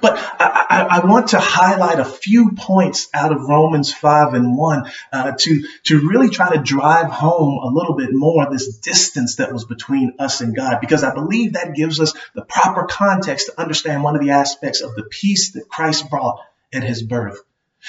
But 0.00 0.16
I, 0.16 0.66
I, 0.70 1.00
I, 1.00 1.06
want 1.06 1.28
to 1.28 1.40
highlight 1.40 1.98
a 1.98 2.04
few 2.04 2.52
points 2.52 3.08
out 3.12 3.32
of 3.32 3.48
Romans 3.48 3.92
5 3.92 4.34
and 4.34 4.56
1 4.56 4.92
uh, 5.12 5.32
to, 5.36 5.64
to 5.84 6.08
really 6.08 6.30
try 6.30 6.54
to 6.54 6.62
drive 6.62 7.10
home 7.10 7.58
a 7.62 7.66
little 7.66 7.96
bit 7.96 8.10
more 8.12 8.48
this 8.48 8.78
distance 8.78 9.36
that 9.36 9.52
was 9.52 9.64
between 9.64 10.14
us 10.20 10.40
and 10.40 10.54
God, 10.54 10.78
because 10.80 11.02
I 11.02 11.12
believe 11.12 11.54
that 11.54 11.74
gives 11.74 11.98
us 11.98 12.14
the 12.34 12.42
proper 12.42 12.86
context 12.86 13.46
to 13.46 13.60
understand 13.60 14.04
one 14.04 14.14
of 14.14 14.22
the 14.22 14.30
aspects 14.30 14.82
of 14.82 14.94
the 14.94 15.02
peace 15.02 15.52
that 15.52 15.68
Christ 15.68 16.08
brought 16.08 16.38
at 16.72 16.84
his 16.84 17.02
birth. 17.02 17.40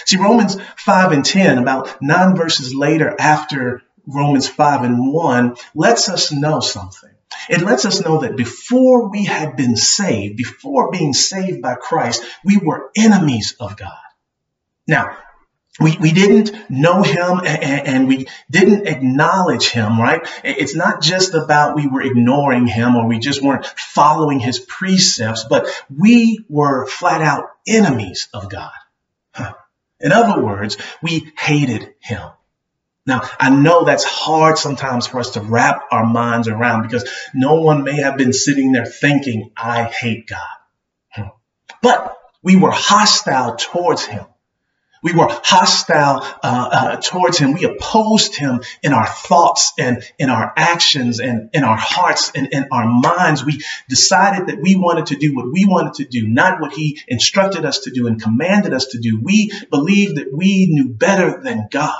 See, 0.05 0.17
Romans 0.17 0.57
5 0.77 1.11
and 1.11 1.23
10, 1.23 1.59
about 1.59 2.01
nine 2.01 2.35
verses 2.35 2.73
later 2.73 3.15
after 3.19 3.83
Romans 4.07 4.47
5 4.47 4.83
and 4.83 5.13
1 5.13 5.57
lets 5.75 6.09
us 6.09 6.31
know 6.31 6.59
something. 6.59 7.12
It 7.49 7.61
lets 7.61 7.85
us 7.85 8.01
know 8.01 8.21
that 8.21 8.35
before 8.35 9.09
we 9.09 9.25
had 9.25 9.55
been 9.55 9.75
saved, 9.75 10.37
before 10.37 10.91
being 10.91 11.13
saved 11.13 11.61
by 11.61 11.75
Christ, 11.75 12.23
we 12.43 12.57
were 12.57 12.91
enemies 12.95 13.55
of 13.59 13.77
God. 13.77 13.91
Now, 14.87 15.17
we, 15.79 15.97
we 15.97 16.11
didn't 16.11 16.69
know 16.69 17.01
him 17.01 17.39
and, 17.39 17.87
and, 17.87 18.07
we 18.07 18.27
didn't 18.51 18.87
acknowledge 18.87 19.69
him, 19.69 19.99
right? 19.99 20.21
It's 20.43 20.75
not 20.75 21.01
just 21.01 21.33
about 21.33 21.75
we 21.75 21.87
were 21.87 22.03
ignoring 22.03 22.67
him 22.67 22.95
or 22.95 23.07
we 23.07 23.17
just 23.17 23.41
weren't 23.41 23.65
following 23.65 24.39
his 24.39 24.59
precepts, 24.59 25.45
but 25.49 25.67
we 25.89 26.45
were 26.47 26.85
flat 26.85 27.21
out 27.21 27.45
enemies 27.67 28.29
of 28.33 28.49
God. 28.49 28.71
In 29.99 30.11
other 30.11 30.43
words, 30.43 30.77
we 31.01 31.31
hated 31.37 31.95
him. 32.01 32.29
Now, 33.05 33.21
I 33.39 33.49
know 33.49 33.83
that's 33.83 34.05
hard 34.05 34.57
sometimes 34.57 35.07
for 35.07 35.19
us 35.19 35.31
to 35.31 35.41
wrap 35.41 35.87
our 35.91 36.05
minds 36.05 36.47
around 36.47 36.83
because 36.83 37.09
no 37.33 37.55
one 37.55 37.83
may 37.83 37.97
have 37.97 38.17
been 38.17 38.31
sitting 38.31 38.71
there 38.71 38.85
thinking, 38.85 39.51
I 39.57 39.83
hate 39.83 40.27
God. 40.27 41.31
But 41.81 42.17
we 42.41 42.55
were 42.55 42.71
hostile 42.71 43.57
towards 43.57 44.05
him. 44.05 44.25
We 45.03 45.11
were 45.13 45.27
hostile 45.29 46.21
uh, 46.41 46.69
uh, 46.71 46.95
towards 46.95 47.37
him. 47.37 47.51
We 47.51 47.65
opposed 47.65 48.37
him 48.37 48.61
in 48.81 48.93
our 48.93 49.05
thoughts 49.05 49.73
and 49.77 50.01
in 50.17 50.29
our 50.29 50.53
actions 50.55 51.19
and 51.19 51.49
in 51.51 51.65
our 51.65 51.75
hearts 51.75 52.31
and 52.33 52.53
in 52.53 52.67
our 52.71 52.87
minds. 52.87 53.43
We 53.43 53.61
decided 53.89 54.47
that 54.47 54.61
we 54.61 54.77
wanted 54.77 55.07
to 55.07 55.17
do 55.17 55.35
what 55.35 55.51
we 55.51 55.65
wanted 55.65 55.95
to 55.95 56.05
do, 56.05 56.25
not 56.25 56.61
what 56.61 56.71
he 56.71 57.01
instructed 57.09 57.65
us 57.65 57.79
to 57.79 57.91
do 57.91 58.07
and 58.07 58.21
commanded 58.21 58.73
us 58.73 58.87
to 58.87 58.99
do. 58.99 59.19
We 59.21 59.51
believed 59.69 60.15
that 60.15 60.31
we 60.31 60.67
knew 60.67 60.87
better 60.87 61.41
than 61.43 61.67
God. 61.69 61.91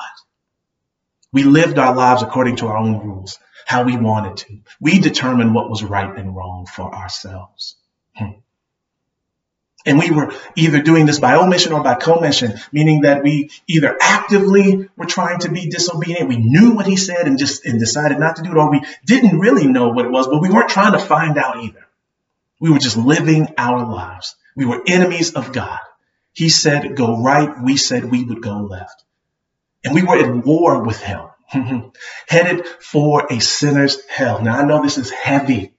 We 1.33 1.43
lived 1.43 1.79
our 1.79 1.95
lives 1.95 2.21
according 2.21 2.57
to 2.57 2.67
our 2.67 2.77
own 2.77 3.05
rules, 3.05 3.39
how 3.65 3.83
we 3.83 3.97
wanted 3.97 4.37
to. 4.37 4.59
We 4.79 4.99
determined 4.99 5.53
what 5.53 5.69
was 5.69 5.83
right 5.83 6.15
and 6.17 6.35
wrong 6.35 6.67
for 6.67 6.93
ourselves. 6.93 7.75
Hmm. 8.15 8.33
And 9.85 9.99
we 9.99 10.11
were 10.11 10.31
either 10.55 10.81
doing 10.81 11.05
this 11.05 11.19
by 11.19 11.35
omission 11.35 11.73
or 11.73 11.83
by 11.83 11.95
commission, 11.95 12.53
meaning 12.71 13.01
that 13.01 13.23
we 13.23 13.49
either 13.67 13.97
actively 13.99 14.89
were 14.95 15.05
trying 15.05 15.39
to 15.39 15.51
be 15.51 15.69
disobedient, 15.69 16.29
we 16.29 16.37
knew 16.37 16.71
what 16.71 16.85
he 16.85 16.95
said 16.95 17.27
and 17.27 17.37
just 17.37 17.65
and 17.65 17.79
decided 17.79 18.19
not 18.19 18.37
to 18.37 18.43
do 18.43 18.51
it, 18.51 18.57
or 18.57 18.71
we 18.71 18.81
didn't 19.05 19.39
really 19.39 19.67
know 19.67 19.89
what 19.89 20.05
it 20.05 20.11
was, 20.11 20.27
but 20.27 20.41
we 20.41 20.49
weren't 20.49 20.69
trying 20.69 20.93
to 20.93 20.99
find 20.99 21.37
out 21.37 21.57
either. 21.63 21.85
We 22.61 22.69
were 22.69 22.79
just 22.79 22.95
living 22.95 23.53
our 23.57 23.85
lives. 23.85 24.35
We 24.55 24.65
were 24.65 24.81
enemies 24.87 25.33
of 25.33 25.51
God. 25.51 25.79
He 26.31 26.47
said, 26.47 26.95
go 26.95 27.21
right. 27.21 27.61
We 27.61 27.75
said 27.75 28.09
we 28.09 28.23
would 28.23 28.41
go 28.41 28.61
left. 28.61 29.02
And 29.83 29.93
we 29.93 30.03
were 30.03 30.17
at 30.17 30.45
war 30.45 30.83
with 30.83 31.01
him, 31.01 31.21
headed 32.27 32.65
for 32.67 33.27
a 33.29 33.39
sinner's 33.39 34.03
hell. 34.07 34.41
Now, 34.41 34.57
I 34.57 34.65
know 34.65 34.81
this 34.81 34.97
is 34.97 35.11
heavy 35.11 35.73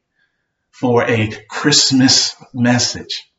for 0.70 1.04
a 1.04 1.30
Christmas 1.48 2.36
message, 2.52 3.30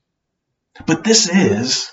but 0.85 1.03
this 1.03 1.29
is 1.29 1.91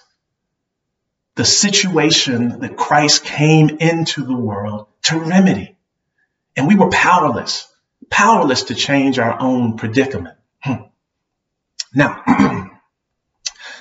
the 1.34 1.44
situation 1.44 2.60
that 2.60 2.76
Christ 2.76 3.24
came 3.24 3.68
into 3.80 4.24
the 4.24 4.36
world 4.36 4.86
to 5.04 5.18
remedy. 5.18 5.76
And 6.56 6.68
we 6.68 6.76
were 6.76 6.90
powerless, 6.90 7.66
powerless 8.10 8.64
to 8.64 8.74
change 8.74 9.18
our 9.18 9.40
own 9.40 9.76
predicament. 9.76 10.36
Hmm. 10.60 10.82
Now, 11.94 12.22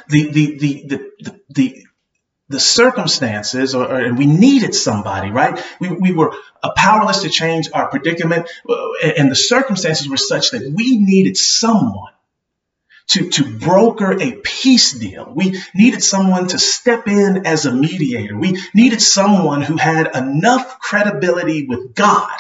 the, 0.09 0.31
the, 0.31 0.57
the, 0.57 0.83
the, 0.87 1.41
the, 1.49 1.85
the 2.51 2.59
circumstances 2.59 3.73
or, 3.75 3.85
or, 3.85 3.99
and 3.99 4.17
we 4.17 4.25
needed 4.25 4.75
somebody 4.75 5.31
right 5.31 5.63
we, 5.79 5.89
we 5.89 6.11
were 6.11 6.33
powerless 6.75 7.23
to 7.23 7.29
change 7.29 7.69
our 7.73 7.89
predicament 7.89 8.49
uh, 8.69 8.91
and 9.17 9.31
the 9.31 9.35
circumstances 9.35 10.07
were 10.07 10.17
such 10.17 10.51
that 10.51 10.71
we 10.75 10.97
needed 10.97 11.37
someone 11.37 12.11
to, 13.11 13.29
to 13.29 13.43
broker 13.43 14.21
a 14.21 14.31
peace 14.31 14.93
deal. 14.93 15.31
We 15.35 15.61
needed 15.75 16.01
someone 16.01 16.47
to 16.47 16.59
step 16.59 17.07
in 17.07 17.45
as 17.45 17.65
a 17.65 17.73
mediator. 17.73 18.37
We 18.37 18.61
needed 18.73 19.01
someone 19.01 19.61
who 19.61 19.75
had 19.75 20.15
enough 20.15 20.79
credibility 20.79 21.67
with 21.67 21.93
God 21.93 22.37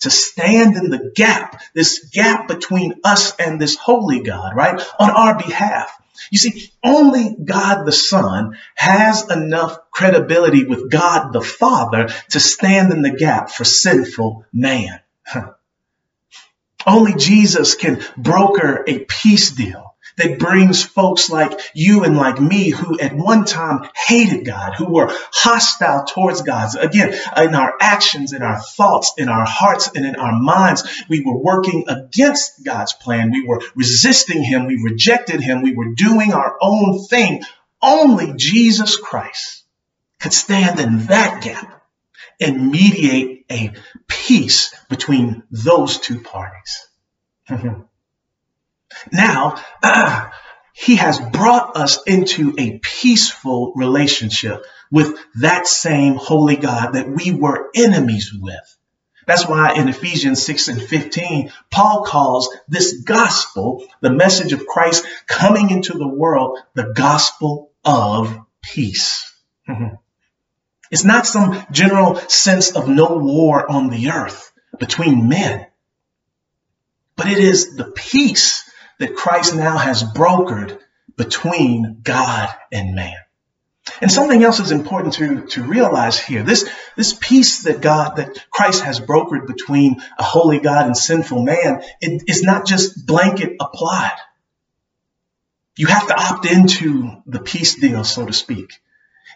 to 0.00 0.10
stand 0.10 0.76
in 0.76 0.90
the 0.90 1.12
gap, 1.14 1.60
this 1.74 2.08
gap 2.12 2.48
between 2.48 3.00
us 3.04 3.34
and 3.36 3.60
this 3.60 3.76
holy 3.76 4.22
God, 4.22 4.54
right, 4.54 4.80
on 4.98 5.10
our 5.10 5.36
behalf. 5.38 5.90
You 6.30 6.38
see, 6.38 6.70
only 6.84 7.36
God 7.42 7.84
the 7.84 7.92
Son 7.92 8.56
has 8.74 9.30
enough 9.30 9.90
credibility 9.90 10.64
with 10.64 10.90
God 10.90 11.32
the 11.32 11.42
Father 11.42 12.08
to 12.30 12.40
stand 12.40 12.92
in 12.92 13.02
the 13.02 13.16
gap 13.16 13.50
for 13.50 13.64
sinful 13.64 14.44
man. 14.52 15.00
Only 16.86 17.14
Jesus 17.14 17.74
can 17.74 18.02
broker 18.16 18.84
a 18.86 19.00
peace 19.00 19.50
deal 19.50 19.91
that 20.16 20.38
brings 20.38 20.82
folks 20.82 21.30
like 21.30 21.58
you 21.74 22.04
and 22.04 22.16
like 22.16 22.40
me 22.40 22.70
who 22.70 22.98
at 22.98 23.14
one 23.14 23.44
time 23.44 23.88
hated 24.06 24.44
God, 24.44 24.74
who 24.74 24.92
were 24.92 25.08
hostile 25.32 26.04
towards 26.04 26.42
God. 26.42 26.74
Again, 26.78 27.14
in 27.36 27.54
our 27.54 27.74
actions, 27.80 28.32
in 28.32 28.42
our 28.42 28.60
thoughts, 28.60 29.14
in 29.18 29.28
our 29.28 29.46
hearts, 29.46 29.90
and 29.94 30.04
in 30.04 30.16
our 30.16 30.38
minds, 30.38 31.04
we 31.08 31.24
were 31.24 31.36
working 31.36 31.84
against 31.88 32.64
God's 32.64 32.92
plan. 32.92 33.30
We 33.30 33.44
were 33.46 33.62
resisting 33.74 34.42
Him. 34.42 34.66
We 34.66 34.82
rejected 34.82 35.40
Him. 35.40 35.62
We 35.62 35.74
were 35.74 35.94
doing 35.94 36.32
our 36.32 36.56
own 36.60 37.04
thing. 37.04 37.42
Only 37.80 38.34
Jesus 38.36 38.96
Christ 38.96 39.64
could 40.20 40.32
stand 40.32 40.78
in 40.78 41.06
that 41.06 41.42
gap 41.42 41.84
and 42.40 42.70
mediate 42.70 43.44
a 43.50 43.72
peace 44.08 44.74
between 44.88 45.42
those 45.50 45.98
two 45.98 46.20
parties. 46.20 46.86
Now, 49.10 49.56
uh, 49.82 50.30
he 50.74 50.96
has 50.96 51.20
brought 51.20 51.76
us 51.76 52.02
into 52.06 52.54
a 52.58 52.78
peaceful 52.78 53.72
relationship 53.74 54.64
with 54.90 55.18
that 55.40 55.66
same 55.66 56.14
holy 56.14 56.56
God 56.56 56.94
that 56.94 57.08
we 57.08 57.32
were 57.32 57.70
enemies 57.74 58.32
with. 58.34 58.76
That's 59.26 59.46
why 59.46 59.74
in 59.74 59.88
Ephesians 59.88 60.42
6 60.42 60.68
and 60.68 60.82
15, 60.82 61.52
Paul 61.70 62.04
calls 62.04 62.56
this 62.68 63.02
gospel, 63.02 63.86
the 64.00 64.10
message 64.10 64.52
of 64.52 64.66
Christ 64.66 65.04
coming 65.26 65.70
into 65.70 65.96
the 65.96 66.08
world, 66.08 66.58
the 66.74 66.92
gospel 66.94 67.70
of 67.84 68.36
peace. 68.62 69.32
It's 70.90 71.04
not 71.04 71.26
some 71.26 71.64
general 71.70 72.16
sense 72.16 72.74
of 72.76 72.88
no 72.88 73.16
war 73.16 73.70
on 73.70 73.90
the 73.90 74.10
earth 74.10 74.52
between 74.78 75.28
men, 75.28 75.66
but 77.16 77.28
it 77.28 77.38
is 77.38 77.76
the 77.76 77.84
peace 77.84 78.68
that 78.98 79.16
Christ 79.16 79.54
now 79.54 79.76
has 79.76 80.02
brokered 80.02 80.78
between 81.16 82.00
God 82.02 82.48
and 82.70 82.94
man. 82.94 83.16
And 84.00 84.10
something 84.10 84.42
else 84.42 84.60
is 84.60 84.70
important 84.70 85.14
to, 85.14 85.46
to 85.48 85.62
realize 85.64 86.18
here. 86.18 86.42
This, 86.42 86.68
this 86.96 87.16
peace 87.20 87.64
that 87.64 87.80
God, 87.80 88.16
that 88.16 88.44
Christ 88.50 88.84
has 88.84 89.00
brokered 89.00 89.46
between 89.46 90.00
a 90.18 90.22
holy 90.22 90.60
God 90.60 90.86
and 90.86 90.96
sinful 90.96 91.42
man, 91.42 91.82
it 92.00 92.22
is 92.28 92.42
not 92.42 92.66
just 92.66 93.06
blanket 93.06 93.56
applied. 93.60 94.18
You 95.76 95.86
have 95.86 96.06
to 96.06 96.20
opt 96.20 96.46
into 96.46 97.22
the 97.26 97.40
peace 97.40 97.74
deal, 97.74 98.04
so 98.04 98.26
to 98.26 98.32
speak. 98.32 98.80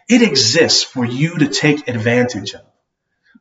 It 0.07 0.21
exists 0.21 0.83
for 0.83 1.03
you 1.03 1.39
to 1.39 1.47
take 1.47 1.87
advantage 1.89 2.53
of. 2.53 2.61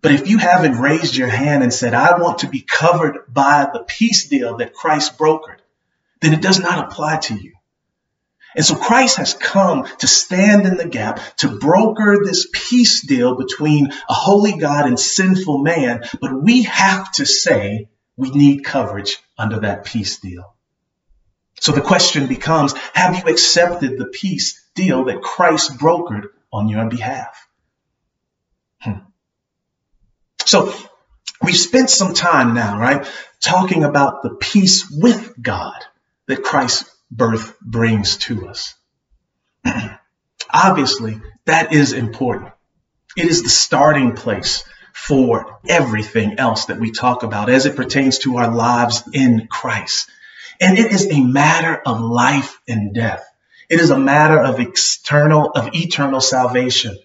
But 0.02 0.12
if 0.12 0.29
you 0.29 0.38
haven't 0.38 0.79
raised 0.79 1.16
your 1.16 1.29
hand 1.29 1.62
and 1.62 1.72
said, 1.72 1.94
I 1.94 2.18
want 2.18 2.40
to 2.40 2.48
be 2.48 2.61
covered 2.61 3.33
by 3.33 3.68
the 3.72 3.85
peace 3.85 4.29
deal 4.29 4.57
that 4.59 4.74
Christ 4.74 5.18
brokered, 5.18 5.59
then 6.20 6.33
it 6.33 6.42
does 6.42 6.61
not 6.61 6.87
apply 6.90 7.18
to 7.18 7.35
you. 7.35 7.52
And 8.57 8.64
so 8.64 8.74
Christ 8.74 9.18
has 9.18 9.35
come 9.35 9.87
to 9.98 10.07
stand 10.07 10.66
in 10.66 10.79
the 10.79 10.88
gap, 10.88 11.20
to 11.38 11.59
broker 11.59 12.24
this 12.24 12.48
peace 12.50 13.07
deal 13.07 13.37
between 13.37 13.92
a 14.09 14.14
holy 14.14 14.57
God 14.57 14.87
and 14.87 14.98
sinful 14.98 15.59
man. 15.59 16.05
But 16.20 16.42
we 16.42 16.62
have 16.62 17.12
to 17.12 17.26
say 17.26 17.88
we 18.16 18.31
need 18.31 18.64
coverage 18.64 19.18
under 19.37 19.61
that 19.61 19.85
peace 19.85 20.18
deal. 20.20 20.55
So 21.61 21.72
the 21.72 21.83
question 21.83 22.29
becomes, 22.29 22.72
have 22.94 23.16
you 23.16 23.31
accepted 23.31 23.98
the 23.98 24.07
peace 24.07 24.62
deal 24.74 25.05
that 25.05 25.20
Christ 25.20 25.79
brokered 25.79 26.29
on 26.50 26.68
your 26.68 26.88
behalf? 26.88 27.46
Hmm. 28.81 29.00
So 30.46 30.72
we've 31.42 31.57
spent 31.57 31.90
some 31.90 32.14
time 32.14 32.55
now, 32.55 32.79
right, 32.79 33.07
talking 33.40 33.85
about 33.85 34.22
the 34.22 34.31
peace 34.31 34.90
with 34.90 35.35
God 35.40 35.85
that 36.26 36.42
Christ's 36.42 36.90
birth 37.10 37.58
brings 37.60 38.16
to 38.18 38.48
us. 38.48 38.74
Obviously, 40.52 41.20
that 41.44 41.72
is 41.72 41.92
important. 41.92 42.52
It 43.16 43.26
is 43.28 43.42
the 43.42 43.48
starting 43.48 44.14
place 44.14 44.64
for 44.92 45.60
everything 45.68 46.38
else 46.38 46.66
that 46.66 46.80
we 46.80 46.90
talk 46.90 47.22
about 47.22 47.48
as 47.48 47.66
it 47.66 47.76
pertains 47.76 48.18
to 48.20 48.38
our 48.38 48.54
lives 48.54 49.04
in 49.12 49.46
Christ. 49.48 50.10
And 50.60 50.78
it 50.78 50.90
is 50.92 51.06
a 51.10 51.22
matter 51.22 51.80
of 51.84 52.00
life 52.00 52.60
and 52.66 52.94
death. 52.94 53.24
It 53.68 53.80
is 53.80 53.90
a 53.90 53.98
matter 53.98 54.38
of 54.38 54.60
external, 54.60 55.50
of 55.50 55.74
eternal 55.74 56.20
salvation 56.20 56.98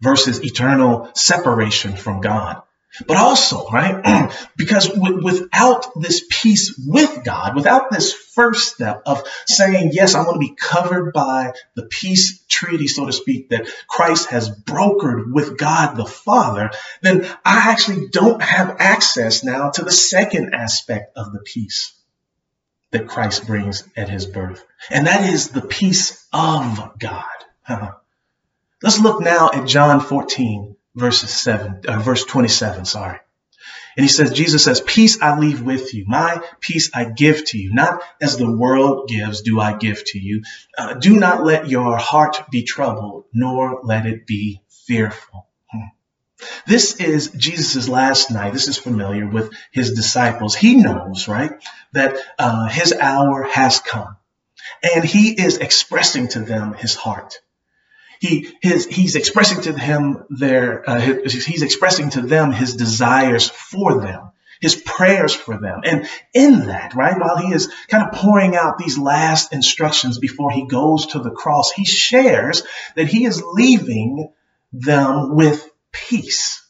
versus 0.00 0.44
eternal 0.44 1.10
separation 1.14 1.96
from 1.96 2.20
God. 2.20 2.62
But 3.06 3.16
also, 3.16 3.68
right? 3.68 4.32
because 4.56 4.88
w- 4.88 5.22
without 5.22 5.86
this 6.00 6.24
peace 6.30 6.74
with 6.84 7.22
God, 7.24 7.54
without 7.54 7.90
this 7.90 8.12
first 8.12 8.72
step 8.74 9.02
of 9.06 9.22
saying, 9.46 9.90
yes, 9.92 10.14
I 10.14 10.24
want 10.24 10.34
to 10.34 10.48
be 10.48 10.54
covered 10.54 11.12
by 11.12 11.52
the 11.74 11.84
peace 11.84 12.42
treaty, 12.48 12.88
so 12.88 13.06
to 13.06 13.12
speak, 13.12 13.50
that 13.50 13.68
Christ 13.88 14.30
has 14.30 14.50
brokered 14.50 15.32
with 15.32 15.58
God 15.58 15.96
the 15.96 16.06
Father, 16.06 16.70
then 17.02 17.24
I 17.44 17.70
actually 17.70 18.08
don't 18.08 18.42
have 18.42 18.76
access 18.78 19.44
now 19.44 19.70
to 19.70 19.84
the 19.84 19.92
second 19.92 20.54
aspect 20.54 21.16
of 21.16 21.32
the 21.32 21.40
peace 21.40 21.94
that 22.90 23.06
Christ 23.06 23.46
brings 23.46 23.84
at 23.96 24.08
his 24.08 24.26
birth. 24.26 24.64
And 24.90 25.06
that 25.06 25.28
is 25.32 25.50
the 25.50 25.60
peace 25.60 26.26
of 26.32 26.98
God. 26.98 27.24
Let's 28.82 29.00
look 29.00 29.20
now 29.20 29.50
at 29.52 29.66
John 29.66 30.00
14, 30.00 30.76
verses 30.98 31.30
7, 31.30 31.82
uh, 31.86 31.98
verse 32.00 32.24
27, 32.24 32.84
sorry. 32.84 33.20
And 33.96 34.04
he 34.04 34.08
says, 34.08 34.30
Jesus 34.30 34.62
says, 34.62 34.80
Peace 34.80 35.20
I 35.20 35.38
leave 35.38 35.60
with 35.60 35.92
you. 35.92 36.04
My 36.06 36.40
peace 36.60 36.90
I 36.94 37.04
give 37.04 37.44
to 37.46 37.58
you. 37.58 37.72
Not 37.72 38.00
as 38.20 38.36
the 38.36 38.50
world 38.50 39.08
gives, 39.08 39.42
do 39.42 39.58
I 39.60 39.76
give 39.76 40.04
to 40.04 40.18
you. 40.20 40.42
Uh, 40.76 40.94
do 40.94 41.16
not 41.16 41.44
let 41.44 41.68
your 41.68 41.96
heart 41.96 42.44
be 42.50 42.62
troubled, 42.62 43.24
nor 43.32 43.80
let 43.82 44.06
it 44.06 44.26
be 44.26 44.62
fearful. 44.86 45.48
Hmm. 45.70 45.88
This 46.66 47.00
is 47.00 47.30
Jesus' 47.30 47.88
last 47.88 48.30
night. 48.30 48.52
This 48.52 48.68
is 48.68 48.78
familiar 48.78 49.26
with 49.26 49.52
his 49.72 49.94
disciples. 49.94 50.54
He 50.54 50.76
knows, 50.76 51.26
right, 51.26 51.52
that 51.92 52.16
uh, 52.38 52.68
his 52.68 52.92
hour 52.92 53.42
has 53.42 53.80
come. 53.80 54.16
And 54.82 55.04
he 55.04 55.32
is 55.32 55.58
expressing 55.58 56.28
to 56.28 56.40
them 56.40 56.74
his 56.74 56.94
heart 56.94 57.34
he 58.20 58.52
his 58.62 58.86
he's 58.86 59.16
expressing 59.16 59.62
to 59.62 59.78
him 59.78 60.24
their 60.30 60.88
uh, 60.88 61.00
his, 61.00 61.44
he's 61.44 61.62
expressing 61.62 62.10
to 62.10 62.22
them 62.22 62.52
his 62.52 62.74
desires 62.74 63.48
for 63.48 64.00
them 64.00 64.30
his 64.60 64.74
prayers 64.74 65.34
for 65.34 65.58
them. 65.58 65.82
And 65.84 66.08
in 66.34 66.66
that 66.66 66.94
right 66.94 67.18
while 67.18 67.36
he 67.38 67.52
is 67.52 67.72
kind 67.88 68.04
of 68.06 68.12
pouring 68.12 68.56
out 68.56 68.78
these 68.78 68.98
last 68.98 69.52
instructions 69.52 70.18
before 70.18 70.50
he 70.50 70.66
goes 70.66 71.06
to 71.06 71.20
the 71.20 71.30
cross 71.30 71.70
he 71.70 71.84
shares 71.84 72.62
that 72.96 73.08
he 73.08 73.24
is 73.24 73.42
leaving 73.42 74.32
them 74.72 75.34
with 75.34 75.68
peace. 75.92 76.64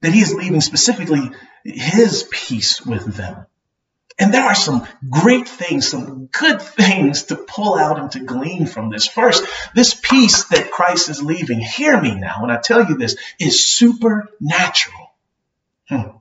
That 0.00 0.12
he 0.12 0.20
is 0.20 0.34
leaving 0.34 0.60
specifically 0.60 1.30
his 1.64 2.26
peace 2.30 2.80
with 2.84 3.04
them 3.04 3.46
and 4.18 4.32
there 4.32 4.44
are 4.44 4.54
some 4.54 4.86
great 5.10 5.46
things, 5.46 5.88
some 5.88 6.26
good 6.26 6.62
things 6.62 7.24
to 7.24 7.36
pull 7.36 7.74
out 7.74 7.98
and 7.98 8.10
to 8.12 8.20
glean 8.20 8.66
from 8.66 8.88
this. 8.88 9.06
First, 9.06 9.44
this 9.74 9.94
peace 9.94 10.44
that 10.44 10.70
Christ 10.70 11.10
is 11.10 11.22
leaving, 11.22 11.60
hear 11.60 12.00
me 12.00 12.14
now 12.14 12.40
when 12.40 12.50
I 12.50 12.56
tell 12.56 12.84
you 12.84 12.96
this, 12.96 13.16
is 13.38 13.66
supernatural. 13.66 15.14
Hmm. 15.88 16.16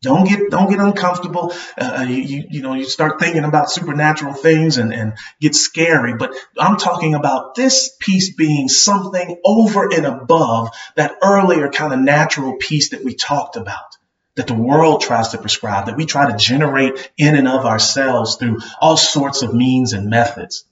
Don't 0.00 0.28
get 0.28 0.50
don't 0.50 0.68
get 0.68 0.80
uncomfortable. 0.80 1.54
Uh, 1.78 2.04
you, 2.06 2.16
you, 2.16 2.44
you 2.50 2.62
know 2.62 2.74
you 2.74 2.84
start 2.84 3.18
thinking 3.18 3.44
about 3.44 3.70
supernatural 3.70 4.34
things 4.34 4.76
and, 4.76 4.92
and 4.92 5.14
get 5.40 5.54
scary. 5.54 6.14
But 6.14 6.34
I'm 6.58 6.76
talking 6.76 7.14
about 7.14 7.54
this 7.54 7.96
peace 7.98 8.34
being 8.34 8.68
something 8.68 9.40
over 9.42 9.88
and 9.90 10.04
above 10.04 10.76
that 10.96 11.16
earlier 11.22 11.70
kind 11.70 11.94
of 11.94 12.00
natural 12.00 12.56
peace 12.60 12.90
that 12.90 13.02
we 13.02 13.14
talked 13.14 13.56
about 13.56 13.96
that 14.36 14.46
the 14.46 14.54
world 14.54 15.00
tries 15.00 15.28
to 15.28 15.38
prescribe, 15.38 15.86
that 15.86 15.96
we 15.96 16.06
try 16.06 16.30
to 16.30 16.36
generate 16.36 17.10
in 17.16 17.36
and 17.36 17.48
of 17.48 17.66
ourselves 17.66 18.36
through 18.36 18.60
all 18.80 18.96
sorts 18.96 19.42
of 19.42 19.54
means 19.54 19.92
and 19.92 20.10
methods. 20.10 20.64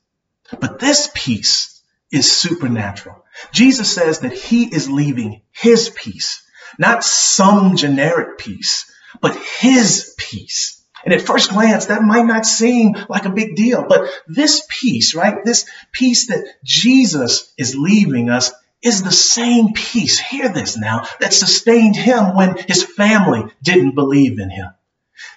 But 0.61 0.79
this 0.79 1.11
peace 1.15 1.81
is 2.11 2.31
supernatural. 2.31 3.25
Jesus 3.53 3.93
says 3.93 4.21
that 4.21 4.33
he 4.33 4.65
is 4.65 4.91
leaving 4.91 5.43
his 5.53 5.91
peace, 5.91 6.43
not 6.79 7.05
some 7.05 7.77
generic 7.77 8.39
peace, 8.39 8.91
but 9.21 9.37
his 9.37 10.15
peace. 10.19 10.83
And 11.05 11.13
at 11.13 11.23
first 11.23 11.51
glance, 11.51 11.87
that 11.87 12.03
might 12.03 12.27
not 12.27 12.47
seem 12.47 12.95
like 13.09 13.25
a 13.25 13.31
big 13.31 13.57
deal, 13.57 13.85
but 13.89 14.09
this 14.29 14.65
peace, 14.69 15.15
right? 15.15 15.45
This 15.45 15.69
peace 15.91 16.29
that 16.29 16.47
Jesus 16.63 17.53
is 17.59 17.75
leaving 17.75 18.29
us 18.29 18.53
is 18.83 19.03
the 19.03 19.13
same 19.13 19.73
peace, 19.73 20.19
hear 20.19 20.49
this 20.49 20.77
now, 20.77 21.07
that 21.21 21.33
sustained 21.33 21.97
him 21.97 22.35
when 22.35 22.57
his 22.57 22.83
family 22.83 23.45
didn't 23.63 23.95
believe 23.95 24.39
in 24.39 24.51
him. 24.51 24.71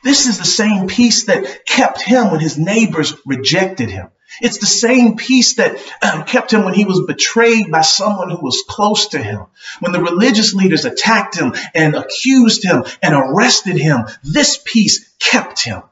This 0.03 0.27
is 0.27 0.37
the 0.37 0.45
same 0.45 0.87
peace 0.87 1.25
that 1.25 1.65
kept 1.65 2.01
him 2.01 2.31
when 2.31 2.39
his 2.39 2.57
neighbors 2.57 3.13
rejected 3.25 3.89
him. 3.89 4.09
It's 4.41 4.57
the 4.57 4.65
same 4.65 5.15
peace 5.15 5.55
that 5.55 5.77
um, 6.01 6.25
kept 6.25 6.51
him 6.51 6.65
when 6.65 6.73
he 6.73 6.85
was 6.85 7.05
betrayed 7.05 7.71
by 7.71 7.81
someone 7.81 8.29
who 8.29 8.41
was 8.41 8.63
close 8.67 9.09
to 9.09 9.19
him. 9.19 9.45
When 9.79 9.93
the 9.93 10.01
religious 10.01 10.53
leaders 10.53 10.85
attacked 10.85 11.37
him 11.37 11.53
and 11.73 11.95
accused 11.95 12.63
him 12.63 12.83
and 13.01 13.13
arrested 13.13 13.77
him, 13.77 14.05
this 14.23 14.59
peace 14.63 15.09
kept 15.19 15.63
him. 15.63 15.83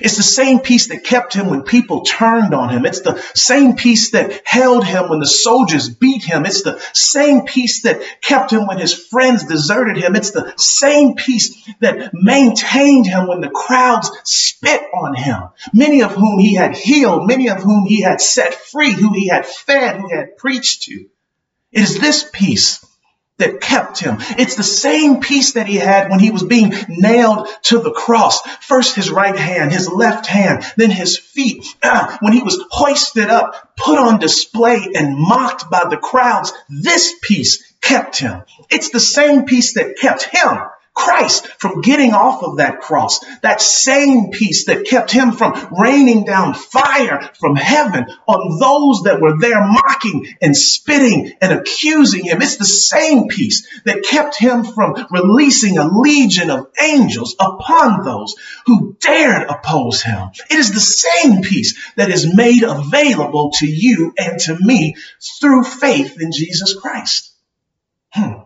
It's 0.00 0.16
the 0.16 0.22
same 0.22 0.60
peace 0.60 0.88
that 0.88 1.04
kept 1.04 1.34
him 1.34 1.48
when 1.48 1.62
people 1.62 2.02
turned 2.02 2.54
on 2.54 2.70
him. 2.70 2.86
It's 2.86 3.00
the 3.00 3.20
same 3.34 3.76
peace 3.76 4.12
that 4.12 4.42
held 4.44 4.84
him 4.84 5.08
when 5.08 5.20
the 5.20 5.26
soldiers 5.26 5.88
beat 5.88 6.24
him. 6.24 6.46
It's 6.46 6.62
the 6.62 6.80
same 6.92 7.42
peace 7.42 7.82
that 7.82 8.02
kept 8.20 8.52
him 8.52 8.66
when 8.66 8.78
his 8.78 8.94
friends 8.94 9.44
deserted 9.44 9.96
him. 9.96 10.16
It's 10.16 10.30
the 10.30 10.54
same 10.56 11.14
peace 11.14 11.68
that 11.80 12.10
maintained 12.12 13.06
him 13.06 13.26
when 13.26 13.40
the 13.40 13.50
crowds 13.50 14.10
spit 14.24 14.82
on 14.94 15.14
him. 15.14 15.42
Many 15.72 16.02
of 16.02 16.12
whom 16.12 16.38
he 16.38 16.54
had 16.54 16.76
healed, 16.76 17.26
many 17.26 17.48
of 17.48 17.62
whom 17.62 17.86
he 17.86 18.02
had 18.02 18.20
set 18.20 18.54
free, 18.54 18.92
who 18.92 19.12
he 19.12 19.28
had 19.28 19.46
fed, 19.46 19.96
who 19.96 20.08
he 20.08 20.16
had 20.16 20.36
preached 20.36 20.84
to. 20.84 21.06
It 21.72 21.82
is 21.82 21.98
this 21.98 22.28
peace 22.32 22.84
that 23.38 23.60
kept 23.60 23.98
him. 23.98 24.18
It's 24.38 24.56
the 24.56 24.62
same 24.62 25.20
peace 25.20 25.52
that 25.52 25.66
he 25.66 25.76
had 25.76 26.10
when 26.10 26.20
he 26.20 26.30
was 26.30 26.44
being 26.44 26.72
nailed 26.88 27.48
to 27.64 27.78
the 27.78 27.90
cross. 27.90 28.40
First 28.60 28.94
his 28.94 29.10
right 29.10 29.36
hand, 29.36 29.72
his 29.72 29.88
left 29.88 30.26
hand, 30.26 30.64
then 30.76 30.90
his 30.90 31.18
feet. 31.18 31.66
When 32.20 32.32
he 32.32 32.42
was 32.42 32.62
hoisted 32.70 33.30
up, 33.30 33.76
put 33.76 33.98
on 33.98 34.18
display 34.18 34.86
and 34.94 35.16
mocked 35.16 35.70
by 35.70 35.86
the 35.88 35.96
crowds, 35.96 36.52
this 36.68 37.14
peace 37.22 37.62
kept 37.80 38.18
him. 38.18 38.42
It's 38.70 38.90
the 38.90 39.00
same 39.00 39.44
peace 39.44 39.74
that 39.74 39.96
kept 39.98 40.22
him 40.24 40.58
Christ 40.94 41.46
from 41.58 41.80
getting 41.80 42.12
off 42.12 42.42
of 42.42 42.58
that 42.58 42.80
cross, 42.80 43.20
that 43.40 43.62
same 43.62 44.30
peace 44.30 44.66
that 44.66 44.84
kept 44.84 45.10
him 45.10 45.32
from 45.32 45.68
raining 45.78 46.24
down 46.24 46.54
fire 46.54 47.30
from 47.40 47.56
heaven 47.56 48.06
on 48.28 48.58
those 48.58 49.04
that 49.04 49.20
were 49.20 49.38
there 49.38 49.66
mocking 49.66 50.26
and 50.42 50.56
spitting 50.56 51.32
and 51.40 51.52
accusing 51.52 52.24
him. 52.24 52.42
It's 52.42 52.56
the 52.56 52.64
same 52.66 53.28
peace 53.28 53.66
that 53.84 54.04
kept 54.04 54.36
him 54.36 54.64
from 54.64 55.06
releasing 55.10 55.78
a 55.78 55.88
legion 55.88 56.50
of 56.50 56.68
angels 56.80 57.36
upon 57.40 58.04
those 58.04 58.34
who 58.66 58.96
dared 59.00 59.48
oppose 59.48 60.02
him. 60.02 60.30
It 60.50 60.58
is 60.58 60.72
the 60.72 60.80
same 60.80 61.42
peace 61.42 61.78
that 61.96 62.10
is 62.10 62.34
made 62.34 62.64
available 62.64 63.52
to 63.56 63.66
you 63.66 64.12
and 64.18 64.38
to 64.40 64.58
me 64.60 64.96
through 65.40 65.64
faith 65.64 66.20
in 66.20 66.32
Jesus 66.32 66.78
Christ. 66.78 67.32
Hmm. 68.10 68.42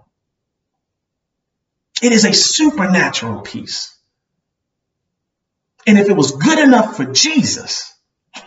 It 2.07 2.13
is 2.13 2.25
a 2.25 2.33
supernatural 2.33 3.41
peace. 3.41 3.93
And 5.89 5.99
if 5.99 6.09
it 6.09 6.17
was 6.17 6.31
good 6.31 6.61
enough 6.61 6.97
for 6.97 7.07
Jesus, 7.07 7.93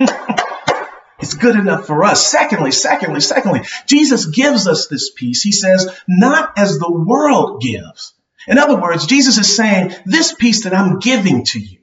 it's 1.20 1.34
good 1.34 1.58
enough 1.58 1.86
for 1.86 2.06
us. 2.06 2.26
Secondly, 2.26 2.72
secondly, 2.72 3.20
secondly, 3.20 3.64
Jesus 3.86 4.28
gives 4.28 4.66
us 4.66 4.88
this 4.88 5.12
peace. 5.12 5.42
He 5.42 5.52
says, 5.52 5.94
not 6.08 6.54
as 6.58 6.80
the 6.80 6.90
world 6.90 7.62
gives. 7.62 8.14
In 8.48 8.60
other 8.60 8.80
words, 8.80 9.08
Jesus 9.08 9.38
is 9.38 9.54
saying, 9.54 9.94
this 10.06 10.34
peace 10.34 10.64
that 10.64 10.74
I'm 10.74 11.00
giving 11.00 11.44
to 11.48 11.60
you, 11.60 11.79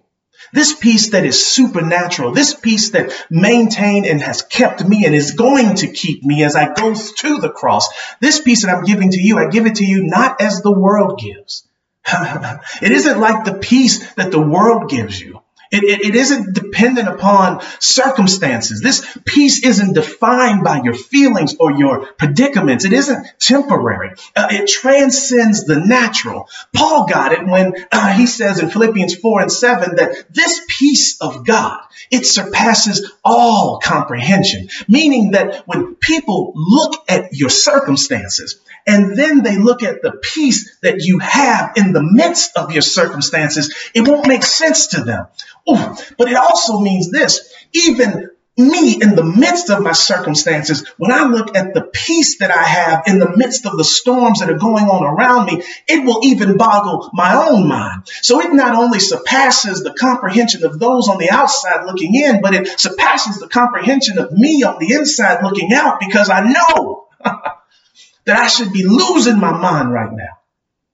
this 0.53 0.75
peace 0.75 1.11
that 1.11 1.25
is 1.25 1.47
supernatural, 1.47 2.33
this 2.33 2.55
peace 2.55 2.91
that 2.91 3.13
maintained 3.31 4.07
and 4.07 4.21
has 4.21 4.43
kept 4.43 4.85
me 4.85 5.05
and 5.05 5.15
is 5.15 5.33
going 5.33 5.77
to 5.77 5.89
keep 5.89 6.23
me 6.23 6.45
as 6.45 6.57
I 6.57 6.73
go 6.73 6.95
to 6.95 7.39
the 7.39 7.51
cross, 7.51 7.89
this 8.21 8.41
peace 8.41 8.65
that 8.65 8.75
I'm 8.75 8.85
giving 8.85 9.11
to 9.11 9.21
you, 9.21 9.39
I 9.39 9.49
give 9.49 9.67
it 9.67 9.77
to 9.77 9.85
you 9.85 10.05
not 10.05 10.41
as 10.41 10.63
the 10.63 10.73
world 10.73 11.21
gives. 11.21 11.67
it 12.07 12.93
isn't 12.93 13.19
like 13.19 13.45
the 13.45 13.55
peace 13.55 14.13
that 14.15 14.31
the 14.31 14.41
world 14.41 14.89
gives 14.91 15.21
you. 15.21 15.41
It, 15.71 15.85
it, 15.85 16.05
it 16.09 16.15
isn't 16.15 16.55
dependent 16.55 17.09
upon 17.09 17.63
circumstances. 17.81 18.81
This 18.81 19.07
peace 19.25 19.65
isn't 19.65 19.95
defined 19.95 20.63
by 20.65 20.83
your 20.83 20.95
feelings 20.95 21.57
or 21.59 21.73
your 21.73 22.07
predicaments. 22.07 22.85
It 22.85 22.93
isn't 22.93 23.27
temporary. 23.39 24.11
Uh, 24.35 24.49
it 24.51 24.69
transcends 24.69 25.65
the 25.65 25.81
natural. 25.81 26.49
Paul 26.73 27.07
got 27.07 27.33
it 27.33 27.47
when 27.47 27.75
uh, 27.91 28.13
he 28.13 28.27
says 28.27 28.61
in 28.61 28.71
Philippians 28.71 29.17
4 29.17 29.43
and 29.43 29.53
7 29.53 29.97
that 29.97 30.27
this 30.31 30.61
peace 30.69 31.21
of 31.21 31.45
God, 31.45 31.81
it 32.11 32.27
surpasses 32.27 33.13
all 33.25 33.81
comprehension, 33.83 34.69
meaning 34.87 35.33
that 35.33 35.67
when 35.67 35.95
people 35.97 36.53
look 36.55 37.03
at 37.09 37.33
your 37.33 37.51
circumstances, 37.51 38.61
and 38.87 39.19
then 39.19 39.43
they 39.43 39.57
look 39.57 39.83
at 39.83 40.01
the 40.01 40.13
peace 40.13 40.79
that 40.81 41.01
you 41.01 41.19
have 41.19 41.73
in 41.77 41.93
the 41.93 42.03
midst 42.03 42.57
of 42.57 42.71
your 42.71 42.83
circumstances, 42.83 43.75
it 43.95 44.07
won't 44.07 44.29
make 44.29 44.45
sense 44.45 44.89
to 44.89 45.03
them. 45.03 45.27
Ooh, 45.69 45.97
but 46.17 46.29
it 46.29 46.37
also 46.37 46.81
means 46.81 47.11
this 47.11 47.53
even 47.73 48.31
me 48.59 48.95
in 49.01 49.15
the 49.15 49.25
midst 49.25 49.69
of 49.69 49.83
my 49.83 49.93
circumstances, 49.93 50.87
when 50.97 51.13
I 51.13 51.25
look 51.25 51.55
at 51.55 51.75
the 51.75 51.83
peace 51.83 52.39
that 52.39 52.51
I 52.51 52.63
have 52.63 53.03
in 53.07 53.19
the 53.19 53.37
midst 53.37 53.67
of 53.67 53.77
the 53.77 53.85
storms 53.85 54.41
that 54.41 54.49
are 54.49 54.59
going 54.59 54.85
on 54.85 55.05
around 55.05 55.47
me, 55.47 55.63
it 55.87 56.05
will 56.05 56.21
even 56.25 56.57
boggle 56.57 57.11
my 57.13 57.35
own 57.35 57.69
mind. 57.69 58.05
So 58.23 58.41
it 58.41 58.53
not 58.53 58.75
only 58.75 58.99
surpasses 58.99 59.83
the 59.83 59.93
comprehension 59.93 60.65
of 60.65 60.79
those 60.79 61.09
on 61.09 61.19
the 61.19 61.31
outside 61.31 61.85
looking 61.85 62.15
in, 62.15 62.41
but 62.41 62.55
it 62.55 62.81
surpasses 62.81 63.39
the 63.39 63.49
comprehension 63.49 64.19
of 64.19 64.33
me 64.33 64.63
on 64.63 64.79
the 64.79 64.95
inside 64.95 65.43
looking 65.43 65.73
out 65.75 66.01
because 66.01 66.31
I 66.31 66.51
know 66.51 67.09
that 67.25 68.39
I 68.39 68.47
should 68.47 68.73
be 68.73 68.85
losing 68.85 69.39
my 69.39 69.53
mind 69.53 69.93
right 69.93 70.13
now, 70.13 70.39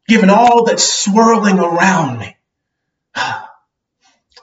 given 0.09 0.31
all 0.31 0.65
that's 0.65 0.83
swirling 0.83 1.61
around 1.61 2.19
me. 2.19 2.37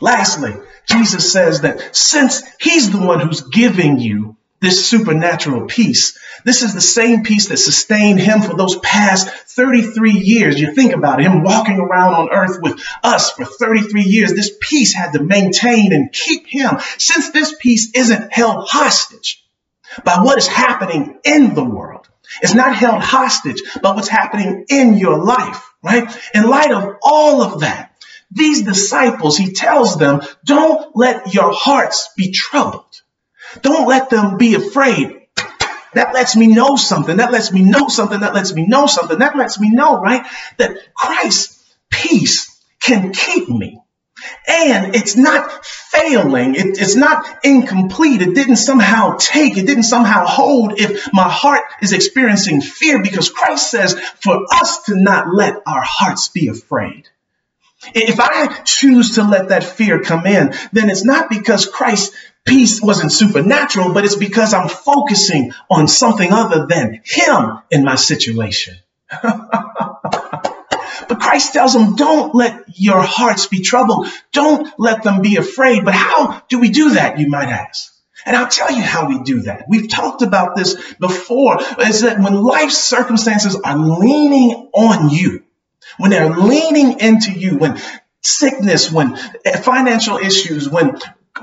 Lastly, 0.01 0.55
Jesus 0.87 1.31
says 1.31 1.61
that 1.61 1.95
since 1.95 2.41
he's 2.59 2.91
the 2.91 3.05
one 3.05 3.19
who's 3.19 3.41
giving 3.41 3.99
you 3.99 4.37
this 4.61 4.87
supernatural 4.87 5.67
peace, 5.67 6.17
this 6.45 6.63
is 6.63 6.73
the 6.73 6.81
same 6.81 7.23
peace 7.23 7.47
that 7.47 7.57
sustained 7.57 8.19
him 8.19 8.41
for 8.41 8.55
those 8.55 8.77
past 8.79 9.27
33 9.27 10.11
years. 10.11 10.59
You 10.59 10.73
think 10.73 10.93
about 10.93 11.19
it, 11.19 11.25
him 11.25 11.43
walking 11.43 11.79
around 11.79 12.13
on 12.13 12.29
earth 12.29 12.59
with 12.61 12.81
us 13.03 13.31
for 13.31 13.45
33 13.45 14.03
years. 14.03 14.33
This 14.33 14.51
peace 14.59 14.93
had 14.93 15.13
to 15.13 15.23
maintain 15.23 15.93
and 15.93 16.11
keep 16.11 16.47
him. 16.47 16.77
Since 16.97 17.31
this 17.31 17.55
peace 17.59 17.91
isn't 17.93 18.33
held 18.33 18.67
hostage 18.69 19.45
by 20.03 20.23
what 20.23 20.37
is 20.37 20.47
happening 20.47 21.19
in 21.23 21.53
the 21.53 21.63
world, 21.63 22.07
it's 22.41 22.53
not 22.53 22.75
held 22.75 23.01
hostage 23.01 23.61
by 23.81 23.91
what's 23.91 24.07
happening 24.07 24.65
in 24.69 24.97
your 24.97 25.17
life, 25.23 25.73
right? 25.83 26.07
In 26.33 26.43
light 26.43 26.71
of 26.71 26.95
all 27.01 27.41
of 27.41 27.61
that, 27.61 27.88
these 28.31 28.63
disciples, 28.63 29.37
he 29.37 29.53
tells 29.53 29.97
them, 29.97 30.21
don't 30.45 30.95
let 30.95 31.33
your 31.33 31.51
hearts 31.51 32.09
be 32.15 32.31
troubled. 32.31 33.01
Don't 33.61 33.87
let 33.87 34.09
them 34.09 34.37
be 34.37 34.55
afraid. 34.55 35.15
That 35.93 36.13
lets 36.13 36.35
me 36.35 36.47
know 36.47 36.75
something. 36.75 37.17
That 37.17 37.31
lets 37.31 37.51
me 37.51 37.63
know 37.63 37.87
something. 37.87 38.19
That 38.19 38.35
lets 38.35 38.53
me 38.53 38.67
know 38.67 38.85
something. 38.85 39.19
That 39.19 39.35
lets 39.35 39.59
me 39.59 39.71
know, 39.71 39.99
right? 39.99 40.25
That 40.57 40.77
Christ's 40.93 41.63
peace 41.89 42.63
can 42.79 43.11
keep 43.11 43.49
me. 43.49 43.81
And 44.47 44.95
it's 44.95 45.15
not 45.15 45.65
failing. 45.65 46.55
It, 46.55 46.79
it's 46.79 46.95
not 46.95 47.25
incomplete. 47.43 48.21
It 48.21 48.35
didn't 48.35 48.57
somehow 48.57 49.15
take, 49.17 49.57
it 49.57 49.65
didn't 49.65 49.83
somehow 49.83 50.25
hold 50.25 50.79
if 50.79 51.11
my 51.13 51.29
heart 51.29 51.63
is 51.81 51.93
experiencing 51.93 52.61
fear 52.61 53.01
because 53.01 53.29
Christ 53.29 53.71
says 53.71 53.97
for 54.21 54.45
us 54.51 54.83
to 54.83 54.95
not 54.95 55.33
let 55.33 55.55
our 55.65 55.81
hearts 55.81 56.27
be 56.27 56.49
afraid. 56.49 57.07
If 57.93 58.19
I 58.19 58.61
choose 58.63 59.15
to 59.15 59.23
let 59.23 59.49
that 59.49 59.63
fear 59.63 60.01
come 60.01 60.25
in, 60.25 60.53
then 60.73 60.89
it's 60.89 61.05
not 61.05 61.29
because 61.29 61.65
Christ's 61.65 62.15
peace 62.45 62.81
wasn't 62.81 63.11
supernatural, 63.11 63.93
but 63.93 64.05
it's 64.05 64.15
because 64.15 64.53
I'm 64.53 64.67
focusing 64.67 65.53
on 65.69 65.87
something 65.87 66.31
other 66.31 66.65
than 66.67 67.01
Him 67.05 67.59
in 67.71 67.83
my 67.83 67.95
situation. 67.95 68.75
but 69.21 71.19
Christ 71.19 71.53
tells 71.53 71.73
them, 71.73 71.95
don't 71.95 72.35
let 72.35 72.65
your 72.75 73.01
hearts 73.01 73.47
be 73.47 73.61
troubled. 73.61 74.07
Don't 74.33 74.71
let 74.77 75.03
them 75.03 75.21
be 75.21 75.37
afraid. 75.37 75.85
But 75.85 75.93
how 75.93 76.41
do 76.49 76.59
we 76.59 76.69
do 76.69 76.91
that, 76.91 77.19
you 77.19 77.29
might 77.29 77.49
ask? 77.49 77.93
And 78.25 78.35
I'll 78.35 78.49
tell 78.49 78.71
you 78.71 78.81
how 78.81 79.07
we 79.07 79.23
do 79.23 79.43
that. 79.43 79.65
We've 79.69 79.89
talked 79.89 80.21
about 80.21 80.55
this 80.55 80.75
before, 80.95 81.59
is 81.79 82.01
that 82.01 82.19
when 82.19 82.43
life 82.43 82.71
circumstances 82.71 83.55
are 83.55 83.77
leaning 83.77 84.69
on 84.73 85.09
you, 85.09 85.43
when 85.99 86.11
they're 86.11 86.29
leaning 86.29 86.99
into 86.99 87.31
you, 87.31 87.57
when 87.57 87.79
sickness, 88.21 88.91
when 88.91 89.17
financial 89.63 90.17
issues, 90.17 90.67
when 90.67 90.97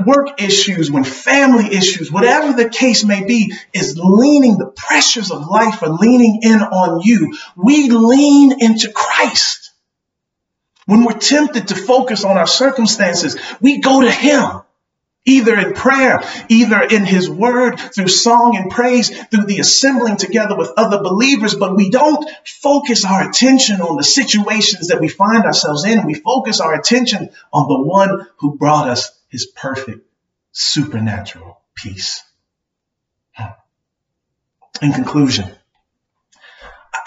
work 0.05 0.41
issues, 0.41 0.91
when 0.91 1.05
family 1.05 1.75
issues, 1.75 2.11
whatever 2.11 2.53
the 2.53 2.69
case 2.69 3.05
may 3.05 3.25
be, 3.25 3.53
is 3.73 3.99
leaning, 3.99 4.59
the 4.59 4.73
pressures 4.75 5.31
of 5.31 5.47
life 5.47 5.83
are 5.83 5.91
leaning 5.91 6.41
in 6.43 6.61
on 6.61 7.01
you. 7.03 7.37
We 7.55 7.91
lean 7.91 8.63
into 8.63 8.91
Christ. 8.93 9.73
When 10.87 11.05
we're 11.05 11.19
tempted 11.19 11.69
to 11.69 11.75
focus 11.75 12.25
on 12.25 12.39
our 12.39 12.47
circumstances, 12.47 13.37
we 13.61 13.81
go 13.81 14.03
to 14.03 14.11
Him 14.11 14.63
either 15.27 15.59
in 15.59 15.75
prayer, 15.75 16.23
either 16.49 16.81
in 16.81 17.05
his 17.05 17.29
word, 17.29 17.79
through 17.79 18.09
song 18.09 18.57
and 18.57 18.71
praise, 18.71 19.11
through 19.27 19.45
the 19.45 19.59
assembling 19.59 20.17
together 20.17 20.57
with 20.57 20.73
other 20.77 21.03
believers, 21.03 21.55
but 21.55 21.77
we 21.77 21.91
don't 21.91 22.27
focus 22.47 23.05
our 23.05 23.29
attention 23.29 23.81
on 23.81 23.97
the 23.97 24.05
situations 24.05 24.89
that 24.89 25.01
we 25.01 25.09
find 25.09 25.45
ourselves 25.45 25.85
in. 25.85 26.07
We 26.07 26.15
focus 26.15 26.61
our 26.61 26.75
attention 26.75 27.31
on 27.53 27.69
the 27.69 27.83
one 27.83 28.27
who 28.39 28.57
brought 28.57 28.89
us 28.89 29.11
his 29.29 29.47
perfect 29.47 30.07
supernatural 30.53 31.61
peace. 31.75 32.23
Hmm. 33.33 33.51
In 34.81 34.93
conclusion, 34.93 35.51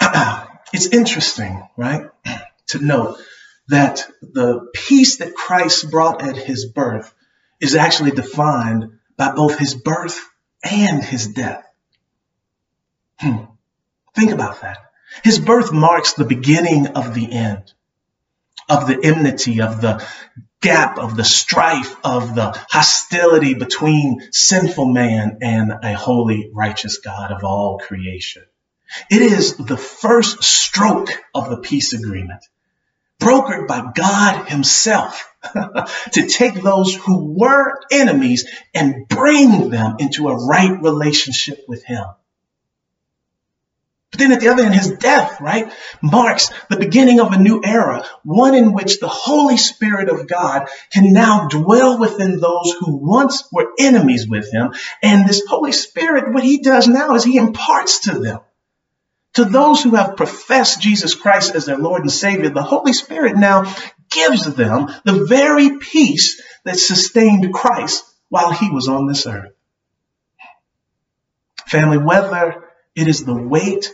it's 0.72 0.86
interesting, 0.86 1.66
right, 1.76 2.10
to 2.68 2.84
note 2.84 3.18
that 3.68 4.06
the 4.20 4.68
peace 4.74 5.18
that 5.18 5.34
Christ 5.34 5.90
brought 5.90 6.22
at 6.22 6.36
his 6.36 6.66
birth 6.66 7.14
is 7.60 7.74
actually 7.74 8.10
defined 8.12 8.98
by 9.16 9.32
both 9.32 9.58
his 9.58 9.74
birth 9.74 10.26
and 10.62 11.02
his 11.02 11.28
death. 11.28 11.64
Hmm. 13.18 13.44
Think 14.14 14.32
about 14.32 14.62
that. 14.62 14.78
His 15.22 15.38
birth 15.38 15.72
marks 15.72 16.14
the 16.14 16.24
beginning 16.24 16.88
of 16.88 17.14
the 17.14 17.30
end, 17.30 17.72
of 18.68 18.86
the 18.86 18.98
enmity, 19.02 19.60
of 19.60 19.80
the 19.80 20.06
gap, 20.60 20.98
of 20.98 21.16
the 21.16 21.24
strife, 21.24 21.94
of 22.04 22.34
the 22.34 22.58
hostility 22.70 23.54
between 23.54 24.20
sinful 24.30 24.86
man 24.86 25.38
and 25.42 25.72
a 25.82 25.94
holy, 25.94 26.50
righteous 26.52 26.98
God 26.98 27.32
of 27.32 27.44
all 27.44 27.78
creation. 27.78 28.44
It 29.10 29.22
is 29.22 29.56
the 29.56 29.76
first 29.76 30.42
stroke 30.42 31.10
of 31.34 31.50
the 31.50 31.58
peace 31.58 31.92
agreement 31.92 32.44
brokered 33.20 33.68
by 33.68 33.92
God 33.94 34.48
Himself 34.48 35.29
to 36.12 36.26
take 36.26 36.54
those 36.54 36.94
who 36.94 37.34
were 37.38 37.80
enemies 37.90 38.48
and 38.74 39.08
bring 39.08 39.70
them 39.70 39.96
into 39.98 40.28
a 40.28 40.46
right 40.46 40.82
relationship 40.82 41.64
with 41.66 41.84
Him. 41.84 42.04
But 44.10 44.18
then 44.18 44.32
at 44.32 44.40
the 44.40 44.48
other 44.48 44.64
end, 44.64 44.74
his 44.74 44.90
death, 44.90 45.40
right, 45.40 45.72
marks 46.02 46.50
the 46.68 46.76
beginning 46.76 47.20
of 47.20 47.32
a 47.32 47.38
new 47.38 47.62
era, 47.64 48.04
one 48.24 48.56
in 48.56 48.72
which 48.72 48.98
the 48.98 49.06
Holy 49.06 49.56
Spirit 49.56 50.08
of 50.08 50.26
God 50.26 50.68
can 50.92 51.12
now 51.12 51.46
dwell 51.46 51.96
within 51.96 52.40
those 52.40 52.74
who 52.80 52.96
once 52.96 53.44
were 53.52 53.70
enemies 53.78 54.26
with 54.26 54.52
him. 54.52 54.72
And 55.00 55.28
this 55.28 55.44
Holy 55.48 55.70
Spirit, 55.70 56.32
what 56.34 56.42
he 56.42 56.58
does 56.58 56.88
now 56.88 57.14
is 57.14 57.22
he 57.22 57.36
imparts 57.36 58.00
to 58.00 58.18
them 58.18 58.40
to 59.34 59.44
those 59.44 59.82
who 59.82 59.94
have 59.94 60.16
professed 60.16 60.80
Jesus 60.80 61.14
Christ 61.14 61.54
as 61.54 61.66
their 61.66 61.78
Lord 61.78 62.02
and 62.02 62.10
Savior, 62.10 62.48
the 62.48 62.62
Holy 62.62 62.92
Spirit 62.92 63.36
now 63.36 63.72
gives 64.10 64.54
them 64.54 64.88
the 65.04 65.24
very 65.26 65.78
peace 65.78 66.40
that 66.64 66.76
sustained 66.76 67.52
Christ 67.52 68.04
while 68.28 68.52
he 68.52 68.70
was 68.70 68.88
on 68.88 69.06
this 69.06 69.26
earth. 69.26 69.52
Family, 71.66 71.98
whether 71.98 72.64
it 72.94 73.06
is 73.06 73.24
the 73.24 73.34
weight 73.34 73.92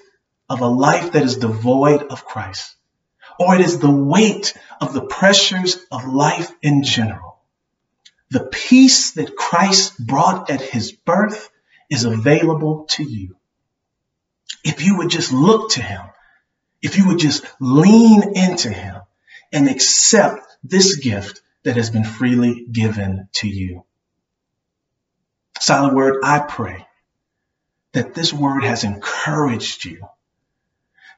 of 0.48 0.60
a 0.60 0.66
life 0.66 1.12
that 1.12 1.22
is 1.22 1.36
devoid 1.36 2.02
of 2.04 2.24
Christ, 2.24 2.74
or 3.38 3.54
it 3.54 3.60
is 3.60 3.78
the 3.78 3.90
weight 3.90 4.54
of 4.80 4.94
the 4.94 5.04
pressures 5.04 5.78
of 5.92 6.06
life 6.06 6.50
in 6.62 6.82
general, 6.82 7.38
the 8.30 8.44
peace 8.44 9.12
that 9.12 9.36
Christ 9.36 10.04
brought 10.04 10.50
at 10.50 10.60
his 10.60 10.92
birth 10.92 11.50
is 11.90 12.04
available 12.04 12.86
to 12.90 13.02
you 13.04 13.36
if 14.66 14.82
you 14.82 14.98
would 14.98 15.10
just 15.10 15.32
look 15.32 15.70
to 15.70 15.82
him, 15.82 16.02
if 16.82 16.98
you 16.98 17.06
would 17.08 17.18
just 17.18 17.44
lean 17.60 18.36
into 18.36 18.68
him 18.68 19.00
and 19.52 19.68
accept 19.68 20.46
this 20.62 20.96
gift 20.96 21.40
that 21.64 21.76
has 21.76 21.90
been 21.90 22.04
freely 22.04 22.64
given 22.70 23.28
to 23.32 23.48
you. 23.48 23.84
Solid 25.58 25.94
Word, 25.94 26.20
I 26.22 26.40
pray 26.40 26.86
that 27.96 28.14
this 28.14 28.30
word 28.30 28.62
has 28.62 28.84
encouraged 28.84 29.86
you 29.86 30.06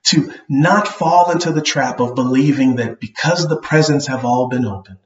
to 0.05 0.33
not 0.49 0.87
fall 0.87 1.33
into 1.33 1.51
the 1.51 1.61
trap 1.61 1.99
of 1.99 2.15
believing 2.15 2.77
that 2.77 3.01
because 3.01 3.49
the 3.49 3.61
presents 3.61 4.07
have 4.07 4.25
all 4.25 4.47
been 4.47 4.65
opened, 4.65 4.99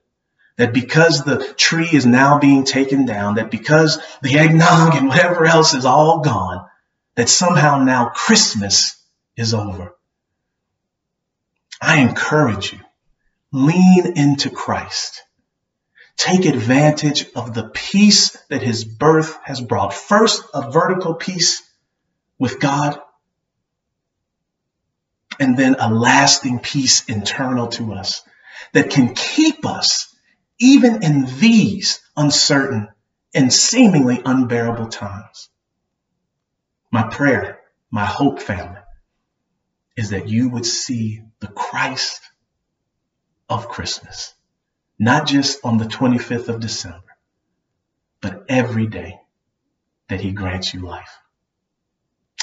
that 0.56 0.74
because 0.74 1.24
the 1.24 1.38
tree 1.56 1.88
is 1.90 2.04
now 2.04 2.38
being 2.38 2.64
taken 2.64 3.06
down, 3.06 3.36
that 3.36 3.50
because 3.50 3.98
the 4.20 4.38
eggnog 4.38 4.94
and 4.94 5.08
whatever 5.08 5.46
else 5.46 5.72
is 5.72 5.86
all 5.86 6.20
gone, 6.20 6.66
that 7.14 7.30
somehow 7.30 7.82
now 7.82 8.10
Christmas 8.10 9.02
is 9.34 9.54
over. 9.54 9.94
I 11.80 12.00
encourage 12.00 12.74
you, 12.74 12.80
lean 13.52 14.16
into 14.16 14.50
Christ. 14.50 15.22
Take 16.16 16.46
advantage 16.46 17.26
of 17.34 17.54
the 17.54 17.68
peace 17.68 18.36
that 18.48 18.62
his 18.62 18.84
birth 18.84 19.36
has 19.44 19.60
brought. 19.60 19.94
First, 19.94 20.42
a 20.54 20.70
vertical 20.70 21.14
peace 21.14 21.62
with 22.38 22.60
God, 22.60 23.00
and 25.38 25.56
then 25.56 25.76
a 25.78 25.92
lasting 25.92 26.60
peace 26.60 27.04
internal 27.06 27.68
to 27.68 27.94
us 27.94 28.22
that 28.72 28.90
can 28.90 29.14
keep 29.14 29.66
us 29.66 30.14
even 30.58 31.02
in 31.02 31.26
these 31.38 32.00
uncertain 32.16 32.88
and 33.34 33.52
seemingly 33.52 34.20
unbearable 34.24 34.88
times. 34.88 35.48
My 36.90 37.08
prayer, 37.08 37.60
my 37.90 38.04
hope, 38.04 38.40
family, 38.40 38.80
is 39.96 40.10
that 40.10 40.28
you 40.28 40.50
would 40.50 40.66
see 40.66 41.22
the 41.40 41.48
Christ 41.48 42.20
of 43.52 43.68
Christmas, 43.68 44.32
not 44.98 45.26
just 45.26 45.60
on 45.62 45.76
the 45.76 45.84
25th 45.84 46.48
of 46.48 46.58
December, 46.58 47.16
but 48.22 48.44
every 48.48 48.86
day 48.86 49.20
that 50.08 50.22
he 50.22 50.32
grants 50.32 50.72
you 50.72 50.80
life. 50.80 51.18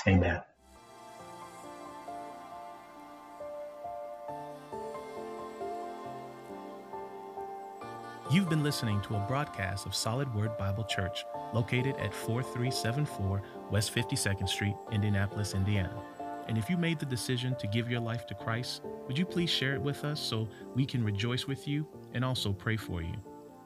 Amen. 0.08 0.42
You've 8.32 8.48
been 8.48 8.62
listening 8.62 9.02
to 9.02 9.16
a 9.16 9.26
broadcast 9.28 9.88
of 9.88 9.96
Solid 9.96 10.32
Word 10.36 10.56
Bible 10.60 10.84
Church, 10.84 11.26
located 11.56 11.96
at 11.96 12.14
4374 12.14 13.42
West 13.72 13.96
52nd 13.96 14.48
Street, 14.48 14.76
Indianapolis, 14.92 15.56
Indiana. 15.56 16.00
And 16.50 16.58
if 16.58 16.68
you 16.68 16.78
made 16.78 16.98
the 16.98 17.06
decision 17.06 17.56
to 17.60 17.68
give 17.68 17.92
your 17.92 18.00
life 18.00 18.26
to 18.26 18.34
Christ, 18.34 18.82
would 19.06 19.16
you 19.16 19.24
please 19.24 19.52
share 19.52 19.76
it 19.76 19.82
with 19.82 20.04
us 20.04 20.20
so 20.20 20.50
we 20.74 20.84
can 20.84 21.04
rejoice 21.04 21.46
with 21.46 21.68
you 21.68 21.88
and 22.16 22.26
also 22.26 22.52
pray 22.52 22.76
for 22.76 23.04
you? 23.04 23.14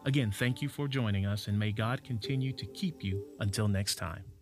Again, 0.06 0.32
thank 0.32 0.62
you 0.62 0.68
for 0.68 0.90
joining 0.90 1.26
us, 1.26 1.48
and 1.48 1.58
may 1.58 1.72
God 1.72 2.04
continue 2.04 2.52
to 2.52 2.66
keep 2.66 3.02
you 3.02 3.26
until 3.40 3.70
next 3.70 3.96
time. 3.96 4.33